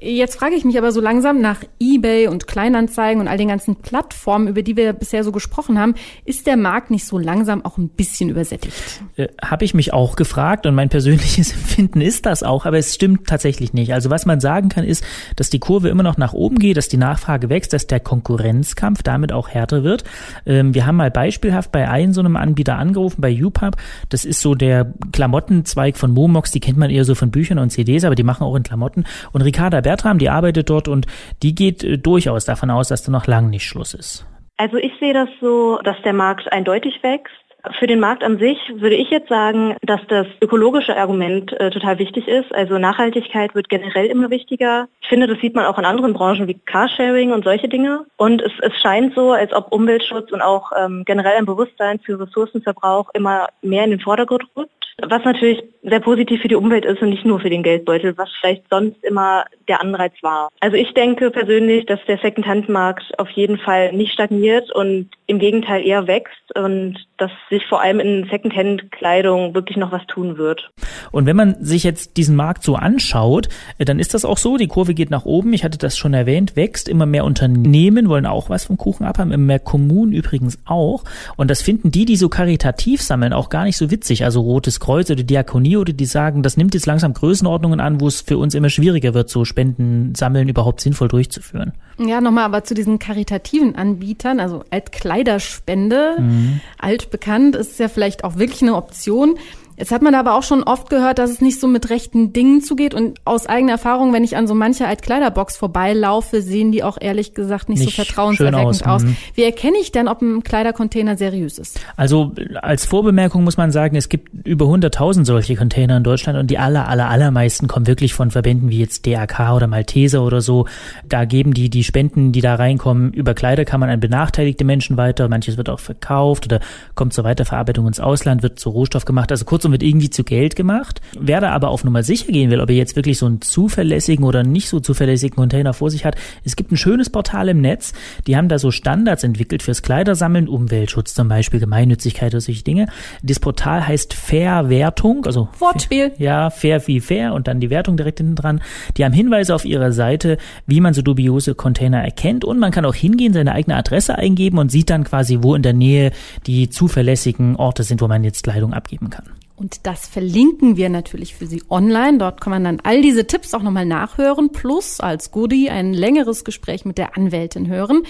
Jetzt 0.00 0.36
frage 0.36 0.54
ich 0.54 0.64
mich 0.64 0.78
aber 0.78 0.92
so 0.92 1.00
langsam 1.00 1.40
nach 1.40 1.62
eBay 1.80 2.28
und 2.28 2.46
Kleinanzeigen 2.46 3.20
und 3.20 3.26
all 3.26 3.36
den 3.36 3.48
ganzen 3.48 3.76
Plattformen, 3.76 4.46
über 4.46 4.62
die 4.62 4.76
wir 4.76 4.92
bisher 4.92 5.24
so 5.24 5.32
gesprochen 5.32 5.78
haben, 5.78 5.94
ist 6.24 6.46
der 6.46 6.56
Markt 6.56 6.90
nicht 6.90 7.04
so 7.04 7.18
langsam 7.18 7.64
auch 7.64 7.78
ein 7.78 7.88
bisschen 7.88 8.30
übersättigt? 8.30 9.02
Äh, 9.16 9.28
Habe 9.42 9.64
ich 9.64 9.74
mich 9.74 9.92
auch 9.92 10.14
gefragt 10.14 10.66
und 10.66 10.74
mein 10.74 10.88
persönliches 10.88 11.52
Empfinden 11.58 12.00
ist 12.00 12.26
das 12.26 12.44
auch, 12.44 12.64
aber 12.64 12.78
es 12.78 12.94
stimmt 12.94 13.26
tatsächlich 13.26 13.72
nicht. 13.72 13.92
Also 13.92 14.08
was 14.10 14.24
man 14.24 14.38
sagen 14.40 14.68
kann, 14.68 14.84
ist, 14.84 15.02
dass 15.34 15.50
die 15.50 15.58
Kurve 15.58 15.88
immer 15.88 16.04
noch 16.04 16.16
nach 16.16 16.32
oben 16.32 16.58
geht, 16.58 16.76
dass 16.76 16.88
die 16.88 16.96
Nachfrage 16.96 17.48
wächst, 17.48 17.72
dass 17.72 17.88
der 17.88 17.98
Konkurrenzkampf 17.98 19.02
damit 19.02 19.32
auch 19.32 19.48
härter 19.48 19.82
wird. 19.82 20.04
Ähm, 20.46 20.74
wir 20.74 20.86
haben 20.86 20.96
mal 20.96 21.10
beispielhaft 21.10 21.72
bei 21.72 21.88
einem 21.88 22.12
so 22.12 22.20
einem 22.20 22.36
Anbieter 22.36 22.76
angerufen, 22.76 23.20
bei 23.20 23.44
UPub. 23.44 23.76
Das 24.10 24.24
ist 24.24 24.40
so 24.40 24.54
der 24.54 24.92
Klamottenzweig 25.12 25.96
von 25.96 26.12
Momox, 26.12 26.52
die 26.52 26.60
kennt 26.60 26.78
man 26.78 26.90
eher 26.90 27.04
so 27.04 27.16
von 27.16 27.32
Büchern 27.32 27.58
und 27.58 27.70
CDs, 27.70 28.04
aber 28.04 28.14
die 28.14 28.22
machen 28.22 28.44
auch 28.44 28.54
in 28.54 28.62
Klamotten. 28.62 29.04
Und 29.32 29.42
Ricarda 29.42 29.80
Bertram, 29.88 30.18
die 30.18 30.28
arbeitet 30.28 30.68
dort 30.68 30.86
und 30.86 31.06
die 31.42 31.54
geht 31.54 31.82
äh, 31.82 31.96
durchaus 31.96 32.44
davon 32.44 32.70
aus, 32.70 32.88
dass 32.88 33.04
da 33.04 33.10
noch 33.10 33.26
lang 33.26 33.48
nicht 33.48 33.64
Schluss 33.64 33.94
ist. 33.94 34.26
Also 34.58 34.76
ich 34.76 34.92
sehe 35.00 35.14
das 35.14 35.30
so, 35.40 35.78
dass 35.82 35.96
der 36.04 36.12
Markt 36.12 36.52
eindeutig 36.52 37.02
wächst. 37.02 37.32
Für 37.78 37.86
den 37.86 37.98
Markt 37.98 38.22
an 38.22 38.38
sich 38.38 38.58
würde 38.74 38.96
ich 38.96 39.08
jetzt 39.08 39.30
sagen, 39.30 39.76
dass 39.80 40.00
das 40.08 40.26
ökologische 40.42 40.94
Argument 40.94 41.52
äh, 41.52 41.70
total 41.70 41.98
wichtig 41.98 42.28
ist. 42.28 42.54
Also 42.54 42.78
Nachhaltigkeit 42.78 43.54
wird 43.54 43.70
generell 43.70 44.06
immer 44.06 44.28
wichtiger. 44.28 44.88
Ich 45.00 45.08
finde, 45.08 45.26
das 45.26 45.40
sieht 45.40 45.54
man 45.54 45.64
auch 45.64 45.78
in 45.78 45.86
anderen 45.86 46.12
Branchen 46.12 46.46
wie 46.46 46.58
Carsharing 46.66 47.32
und 47.32 47.44
solche 47.44 47.68
Dinge. 47.68 48.04
Und 48.18 48.42
es, 48.42 48.52
es 48.60 48.74
scheint 48.82 49.14
so, 49.14 49.32
als 49.32 49.54
ob 49.54 49.72
Umweltschutz 49.72 50.30
und 50.32 50.42
auch 50.42 50.70
ähm, 50.78 51.04
generell 51.06 51.38
ein 51.38 51.46
Bewusstsein 51.46 51.98
für 51.98 52.20
Ressourcenverbrauch 52.20 53.08
immer 53.14 53.48
mehr 53.62 53.84
in 53.84 53.90
den 53.90 54.00
Vordergrund 54.00 54.44
rückt 54.54 54.77
was 55.02 55.24
natürlich 55.24 55.62
sehr 55.82 56.00
positiv 56.00 56.42
für 56.42 56.48
die 56.48 56.56
Umwelt 56.56 56.84
ist 56.84 57.00
und 57.00 57.10
nicht 57.10 57.24
nur 57.24 57.40
für 57.40 57.50
den 57.50 57.62
Geldbeutel, 57.62 58.18
was 58.18 58.28
vielleicht 58.40 58.64
sonst 58.68 59.02
immer 59.04 59.44
der 59.68 59.80
Anreiz 59.80 60.12
war. 60.22 60.48
Also 60.60 60.76
ich 60.76 60.92
denke 60.92 61.30
persönlich, 61.30 61.86
dass 61.86 62.00
der 62.06 62.18
Secondhand-Markt 62.18 63.18
auf 63.18 63.30
jeden 63.30 63.58
Fall 63.58 63.92
nicht 63.92 64.12
stagniert 64.12 64.72
und 64.74 65.08
im 65.26 65.38
Gegenteil 65.38 65.86
eher 65.86 66.06
wächst 66.06 66.56
und 66.56 66.96
dass 67.16 67.30
sich 67.50 67.64
vor 67.66 67.80
allem 67.80 68.00
in 68.00 68.26
Secondhand-Kleidung 68.28 69.54
wirklich 69.54 69.76
noch 69.76 69.92
was 69.92 70.06
tun 70.06 70.36
wird. 70.36 70.70
Und 71.12 71.26
wenn 71.26 71.36
man 71.36 71.62
sich 71.62 71.84
jetzt 71.84 72.16
diesen 72.16 72.34
Markt 72.34 72.64
so 72.64 72.74
anschaut, 72.74 73.48
dann 73.78 73.98
ist 73.98 74.14
das 74.14 74.24
auch 74.24 74.38
so, 74.38 74.56
die 74.56 74.68
Kurve 74.68 74.94
geht 74.94 75.10
nach 75.10 75.24
oben, 75.24 75.52
ich 75.52 75.64
hatte 75.64 75.78
das 75.78 75.96
schon 75.96 76.14
erwähnt, 76.14 76.56
wächst, 76.56 76.88
immer 76.88 77.06
mehr 77.06 77.24
Unternehmen 77.24 78.08
wollen 78.08 78.26
auch 78.26 78.50
was 78.50 78.64
vom 78.64 78.78
Kuchen 78.78 79.04
abhaben, 79.04 79.32
immer 79.32 79.44
mehr 79.44 79.58
Kommunen 79.58 80.12
übrigens 80.12 80.58
auch. 80.64 81.04
Und 81.36 81.50
das 81.50 81.62
finden 81.62 81.90
die, 81.90 82.04
die 82.04 82.16
so 82.16 82.28
karitativ 82.28 83.02
sammeln, 83.02 83.32
auch 83.32 83.48
gar 83.48 83.64
nicht 83.64 83.76
so 83.76 83.90
witzig. 83.90 84.24
Also 84.24 84.40
Rotes 84.40 84.80
Kreuz 84.88 85.10
oder 85.10 85.22
Diakonie 85.22 85.76
oder 85.76 85.92
die 85.92 86.06
sagen, 86.06 86.42
das 86.42 86.56
nimmt 86.56 86.72
jetzt 86.72 86.86
langsam 86.86 87.12
Größenordnungen 87.12 87.78
an, 87.78 88.00
wo 88.00 88.08
es 88.08 88.22
für 88.22 88.38
uns 88.38 88.54
immer 88.54 88.70
schwieriger 88.70 89.12
wird, 89.12 89.28
so 89.28 89.44
Spenden 89.44 90.14
sammeln 90.14 90.48
überhaupt 90.48 90.80
sinnvoll 90.80 91.08
durchzuführen. 91.08 91.74
Ja, 91.98 92.22
nochmal 92.22 92.44
aber 92.44 92.64
zu 92.64 92.72
diesen 92.72 92.98
karitativen 92.98 93.76
Anbietern, 93.76 94.40
also 94.40 94.64
Altkleiderspende, 94.70 96.16
mhm. 96.18 96.60
altbekannt, 96.78 97.54
ist 97.54 97.78
ja 97.78 97.88
vielleicht 97.88 98.24
auch 98.24 98.38
wirklich 98.38 98.62
eine 98.62 98.76
Option. 98.76 99.36
Jetzt 99.78 99.92
hat 99.92 100.02
man 100.02 100.16
aber 100.16 100.34
auch 100.34 100.42
schon 100.42 100.64
oft 100.64 100.90
gehört, 100.90 101.20
dass 101.20 101.30
es 101.30 101.40
nicht 101.40 101.60
so 101.60 101.68
mit 101.68 101.88
rechten 101.88 102.32
Dingen 102.32 102.62
zugeht. 102.62 102.94
Und 102.94 103.20
aus 103.24 103.46
eigener 103.46 103.72
Erfahrung, 103.72 104.12
wenn 104.12 104.24
ich 104.24 104.36
an 104.36 104.48
so 104.48 104.54
mancher 104.54 104.88
Altkleiderbox 104.88 105.56
vorbeilaufe, 105.56 106.42
sehen 106.42 106.72
die 106.72 106.82
auch 106.82 106.98
ehrlich 107.00 107.32
gesagt 107.32 107.68
nicht, 107.68 107.78
nicht 107.78 107.94
so 107.96 108.02
vertrauenserweckend 108.02 108.66
aus. 108.66 108.82
aus. 108.82 109.04
Mhm. 109.04 109.16
Wie 109.34 109.44
erkenne 109.44 109.78
ich 109.80 109.92
denn, 109.92 110.08
ob 110.08 110.20
ein 110.20 110.42
Kleidercontainer 110.42 111.16
seriös 111.16 111.58
ist? 111.58 111.80
Also 111.96 112.32
als 112.60 112.86
Vorbemerkung 112.86 113.44
muss 113.44 113.56
man 113.56 113.70
sagen, 113.70 113.94
es 113.94 114.08
gibt 114.08 114.48
über 114.48 114.66
100.000 114.66 115.24
solche 115.24 115.54
Container 115.54 115.98
in 115.98 116.02
Deutschland 116.02 116.36
und 116.38 116.50
die 116.50 116.58
aller, 116.58 116.88
aller, 116.88 117.08
allermeisten 117.08 117.68
kommen 117.68 117.86
wirklich 117.86 118.14
von 118.14 118.32
Verbänden 118.32 118.70
wie 118.70 118.80
jetzt 118.80 119.06
DAK 119.06 119.52
oder 119.54 119.68
Malteser 119.68 120.24
oder 120.24 120.40
so. 120.40 120.66
Da 121.08 121.24
geben 121.24 121.54
die 121.54 121.70
die 121.70 121.84
Spenden, 121.84 122.32
die 122.32 122.40
da 122.40 122.56
reinkommen, 122.56 123.12
über 123.12 123.34
Kleiderkammern 123.34 123.90
an 123.90 124.00
benachteiligte 124.00 124.64
Menschen 124.64 124.96
weiter. 124.96 125.28
Manches 125.28 125.56
wird 125.56 125.68
auch 125.68 125.78
verkauft 125.78 126.46
oder 126.46 126.58
kommt 126.96 127.12
zur 127.12 127.22
Weiterverarbeitung 127.22 127.86
ins 127.86 128.00
Ausland, 128.00 128.42
wird 128.42 128.58
zu 128.58 128.70
Rohstoff 128.70 129.04
gemacht. 129.04 129.30
Also 129.30 129.44
kurz 129.44 129.67
und 129.68 129.72
wird 129.72 129.82
irgendwie 129.82 130.10
zu 130.10 130.24
Geld 130.24 130.56
gemacht. 130.56 131.00
Wer 131.18 131.40
da 131.40 131.50
aber 131.50 131.68
auf 131.68 131.84
Nummer 131.84 132.02
sicher 132.02 132.32
gehen 132.32 132.50
will, 132.50 132.60
ob 132.60 132.70
er 132.70 132.76
jetzt 132.76 132.96
wirklich 132.96 133.18
so 133.18 133.26
einen 133.26 133.40
zuverlässigen 133.40 134.24
oder 134.24 134.42
nicht 134.42 134.68
so 134.68 134.80
zuverlässigen 134.80 135.36
Container 135.36 135.74
vor 135.74 135.90
sich 135.90 136.04
hat, 136.04 136.16
es 136.44 136.56
gibt 136.56 136.72
ein 136.72 136.76
schönes 136.76 137.10
Portal 137.10 137.48
im 137.48 137.60
Netz, 137.60 137.92
die 138.26 138.36
haben 138.36 138.48
da 138.48 138.58
so 138.58 138.70
Standards 138.70 139.24
entwickelt 139.24 139.62
fürs 139.62 139.82
Kleidersammeln, 139.82 140.48
Umweltschutz 140.48 141.14
zum 141.14 141.28
Beispiel, 141.28 141.60
Gemeinnützigkeit 141.60 142.32
oder 142.32 142.40
solche 142.40 142.64
Dinge. 142.64 142.86
Das 143.22 143.40
Portal 143.40 143.86
heißt 143.86 144.14
Verwertung, 144.14 145.26
also 145.26 145.48
Wortspiel. 145.58 146.12
Ja, 146.18 146.50
fair 146.50 146.86
wie 146.86 147.00
fair 147.00 147.34
und 147.34 147.48
dann 147.48 147.60
die 147.60 147.70
Wertung 147.70 147.96
direkt 147.96 148.18
hinten 148.18 148.34
dran. 148.34 148.60
Die 148.96 149.04
haben 149.04 149.12
Hinweise 149.12 149.54
auf 149.54 149.64
ihrer 149.64 149.92
Seite, 149.92 150.38
wie 150.66 150.80
man 150.80 150.94
so 150.94 151.02
dubiose 151.02 151.54
Container 151.54 152.02
erkennt 152.02 152.44
und 152.44 152.58
man 152.58 152.72
kann 152.72 152.84
auch 152.84 152.94
hingehen, 152.94 153.32
seine 153.32 153.52
eigene 153.52 153.76
Adresse 153.76 154.16
eingeben 154.16 154.58
und 154.58 154.70
sieht 154.70 154.90
dann 154.90 155.04
quasi, 155.04 155.38
wo 155.42 155.54
in 155.54 155.62
der 155.62 155.72
Nähe 155.74 156.12
die 156.46 156.70
zuverlässigen 156.70 157.56
Orte 157.56 157.82
sind, 157.82 158.00
wo 158.00 158.08
man 158.08 158.24
jetzt 158.24 158.44
Kleidung 158.44 158.72
abgeben 158.72 159.10
kann. 159.10 159.24
Und 159.58 159.86
das 159.86 160.06
verlinken 160.06 160.76
wir 160.76 160.88
natürlich 160.88 161.34
für 161.34 161.46
Sie 161.46 161.64
online. 161.68 162.18
Dort 162.18 162.40
kann 162.40 162.52
man 162.52 162.62
dann 162.62 162.80
all 162.84 163.02
diese 163.02 163.26
Tipps 163.26 163.54
auch 163.54 163.62
nochmal 163.62 163.86
nachhören, 163.86 164.52
plus 164.52 165.00
als 165.00 165.32
Goodie 165.32 165.68
ein 165.68 165.92
längeres 165.92 166.44
Gespräch 166.44 166.84
mit 166.84 166.96
der 166.96 167.16
Anwältin 167.16 167.66
hören. 167.66 168.04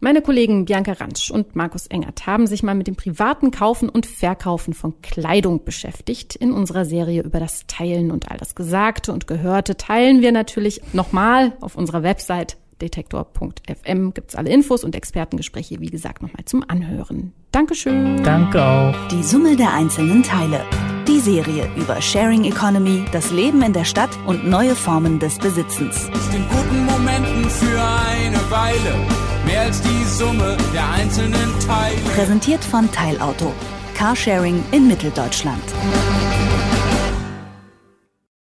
Meine 0.00 0.22
Kollegen 0.22 0.64
Bianca 0.64 0.92
Rantsch 0.92 1.30
und 1.30 1.54
Markus 1.54 1.86
Engert 1.86 2.26
haben 2.26 2.46
sich 2.46 2.62
mal 2.62 2.74
mit 2.74 2.86
dem 2.86 2.96
privaten 2.96 3.50
Kaufen 3.50 3.88
und 3.90 4.06
Verkaufen 4.06 4.72
von 4.72 5.00
Kleidung 5.02 5.64
beschäftigt. 5.64 6.34
In 6.34 6.52
unserer 6.52 6.86
Serie 6.86 7.22
über 7.22 7.40
das 7.40 7.66
Teilen 7.66 8.10
und 8.10 8.30
all 8.30 8.38
das 8.38 8.54
Gesagte 8.54 9.12
und 9.12 9.26
Gehörte 9.26 9.76
teilen 9.76 10.22
wir 10.22 10.32
natürlich 10.32 10.80
nochmal 10.94 11.52
auf 11.60 11.76
unserer 11.76 12.02
Website 12.02 12.56
detektor.fm 12.80 14.12
gibt's 14.14 14.34
alle 14.34 14.50
Infos 14.50 14.84
und 14.84 14.94
Expertengespräche, 14.94 15.80
wie 15.80 15.90
gesagt, 15.90 16.22
nochmal 16.22 16.44
zum 16.44 16.64
Anhören. 16.68 17.32
Dankeschön. 17.52 18.22
Danke 18.22 18.64
auch. 18.64 18.94
Die 19.08 19.22
Summe 19.22 19.56
der 19.56 19.72
einzelnen 19.72 20.22
Teile. 20.22 20.64
Die 21.08 21.20
Serie 21.20 21.68
über 21.76 22.02
Sharing 22.02 22.44
Economy, 22.44 23.04
das 23.12 23.30
Leben 23.30 23.62
in 23.62 23.72
der 23.72 23.84
Stadt 23.84 24.10
und 24.26 24.46
neue 24.46 24.74
Formen 24.74 25.18
des 25.18 25.38
Besitzens. 25.38 26.10
Aus 26.12 26.30
den 26.30 26.44
guten 26.48 26.84
Momenten 26.84 27.48
für 27.48 27.80
eine 27.80 28.50
Weile, 28.50 29.06
mehr 29.46 29.62
als 29.62 29.80
die 29.80 30.04
Summe 30.04 30.56
der 30.74 30.90
einzelnen 30.90 31.60
Teile. 31.66 31.96
Präsentiert 32.14 32.64
von 32.64 32.90
Teilauto. 32.90 33.52
Carsharing 33.94 34.62
in 34.72 34.88
Mitteldeutschland. 34.88 35.62